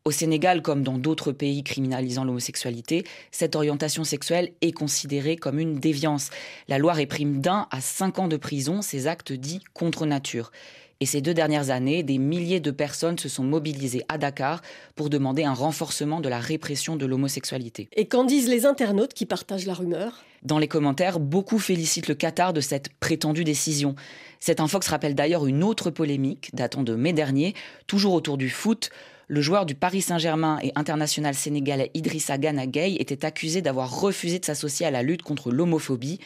Au 0.07 0.11
Sénégal, 0.11 0.61
comme 0.61 0.83
dans 0.83 0.99
d'autres 0.99 1.33
pays 1.33 1.65
criminalisant 1.65 2.25
l'homosexualité, 2.25 3.05
cette 3.31 3.57
orientation 3.57 4.05
sexuelle 4.05 4.53
est 4.61 4.73
considérée 4.73 5.37
comme 5.37 5.59
une 5.59 5.77
déviance. 5.77 6.29
La 6.69 6.77
loi 6.77 6.93
réprime 6.93 7.41
d'un 7.41 7.69
à 7.71 7.81
cinq 7.81 8.19
ans 8.19 8.29
de 8.29 8.37
prison 8.37 8.83
ces 8.83 9.07
actes 9.07 9.33
dits 9.33 9.63
contre 9.73 10.05
nature. 10.05 10.53
Et 11.01 11.07
ces 11.07 11.23
deux 11.23 11.33
dernières 11.33 11.71
années, 11.71 12.03
des 12.03 12.19
milliers 12.19 12.61
de 12.61 12.71
personnes 12.71 13.19
se 13.19 13.31
sont 13.31 13.45
mobilisées 13.45 14.05
à 14.11 14.19
Dakar 14.19 14.61
pour 14.95 15.09
demander 15.09 15.45
un 15.45 15.55
renforcement 15.55 16.21
de 16.21 16.29
la 16.29 16.39
répression 16.39 16.97
de 16.97 17.07
l'homosexualité. 17.07 17.89
Et 17.97 18.07
qu'en 18.07 18.25
disent 18.25 18.51
les 18.51 18.67
internautes 18.67 19.15
qui 19.15 19.25
partagent 19.25 19.65
la 19.65 19.73
rumeur? 19.73 20.23
Dans 20.43 20.59
les 20.59 20.69
commentaires, 20.69 21.19
beaucoup 21.19 21.59
félicitent 21.59 22.09
le 22.09 22.15
Qatar 22.15 22.53
de 22.53 22.61
cette 22.61 22.91
prétendue 23.01 23.45
décision. 23.45 23.95
Cette 24.39 24.61
infox 24.61 24.87
rappelle 24.87 25.15
d'ailleurs 25.15 25.47
une 25.47 25.65
autre 25.65 25.89
polémique 25.89 26.51
datant 26.53 26.83
de 26.83 26.95
mai 26.95 27.15
dernier, 27.15 27.55
toujours 27.87 28.13
autour 28.13 28.37
du 28.37 28.51
foot 28.51 28.91
le 29.29 29.41
joueur 29.41 29.67
du 29.67 29.75
Paris 29.75 30.03
Saint-Germain 30.03 30.59
et 30.63 30.73
international 30.75 31.35
sénégalais 31.35 31.91
Idrissa 31.95 32.39
Gana 32.39 32.67
Gueye 32.67 32.97
était 32.97 33.25
accusé 33.25 33.63
d'avoir 33.63 34.01
refusé 34.01 34.39
de 34.39 34.45
s'associer 34.45 34.87
à 34.87 34.91
la 34.91 35.03
lutte 35.03 35.23
contre 35.23 35.51
l'homophobie. 35.51 36.21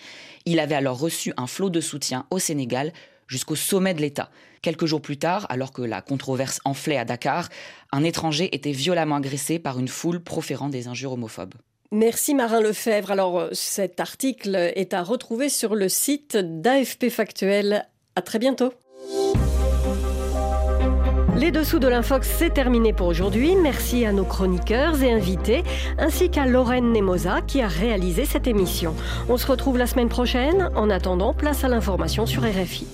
Il 0.46 0.60
avait 0.60 0.74
alors 0.74 0.98
reçu 0.98 1.32
un 1.36 1.46
flot 1.46 1.70
de 1.70 1.80
soutien 1.80 2.26
au 2.30 2.38
Sénégal 2.38 2.92
jusqu'au 3.26 3.56
sommet 3.56 3.94
de 3.94 4.00
l'État. 4.00 4.30
Quelques 4.62 4.86
jours 4.86 5.02
plus 5.02 5.18
tard, 5.18 5.46
alors 5.50 5.72
que 5.72 5.82
la 5.82 6.00
controverse 6.00 6.60
enflait 6.64 6.96
à 6.96 7.04
Dakar, 7.04 7.48
un 7.92 8.02
étranger 8.02 8.54
était 8.54 8.72
violemment 8.72 9.16
agressé 9.16 9.58
par 9.58 9.78
une 9.78 9.88
foule 9.88 10.20
proférant 10.20 10.68
des 10.68 10.88
injures 10.88 11.12
homophobes. 11.12 11.54
Merci 11.90 12.34
Marin 12.34 12.60
Lefebvre. 12.60 13.10
Alors 13.10 13.38
euh, 13.38 13.48
cet 13.52 14.00
article 14.00 14.54
est 14.74 14.92
à 14.92 15.02
retrouver 15.02 15.48
sur 15.48 15.74
le 15.74 15.88
site 15.88 16.36
d'AFP 16.36 17.08
Factuel. 17.08 17.88
À 18.14 18.22
très 18.22 18.38
bientôt. 18.38 18.72
Les 21.38 21.52
dessous 21.52 21.78
de 21.78 21.86
l'Infox, 21.86 22.28
c'est 22.28 22.52
terminé 22.52 22.92
pour 22.92 23.06
aujourd'hui. 23.06 23.54
Merci 23.54 24.04
à 24.04 24.10
nos 24.12 24.24
chroniqueurs 24.24 25.00
et 25.04 25.12
invités, 25.12 25.62
ainsi 25.96 26.30
qu'à 26.30 26.46
Lorraine 26.46 26.92
Nemosa 26.92 27.42
qui 27.42 27.62
a 27.62 27.68
réalisé 27.68 28.24
cette 28.24 28.48
émission. 28.48 28.92
On 29.28 29.36
se 29.36 29.46
retrouve 29.46 29.78
la 29.78 29.86
semaine 29.86 30.08
prochaine. 30.08 30.68
En 30.74 30.90
attendant, 30.90 31.34
place 31.34 31.62
à 31.62 31.68
l'information 31.68 32.26
sur 32.26 32.42
RFI. 32.42 32.88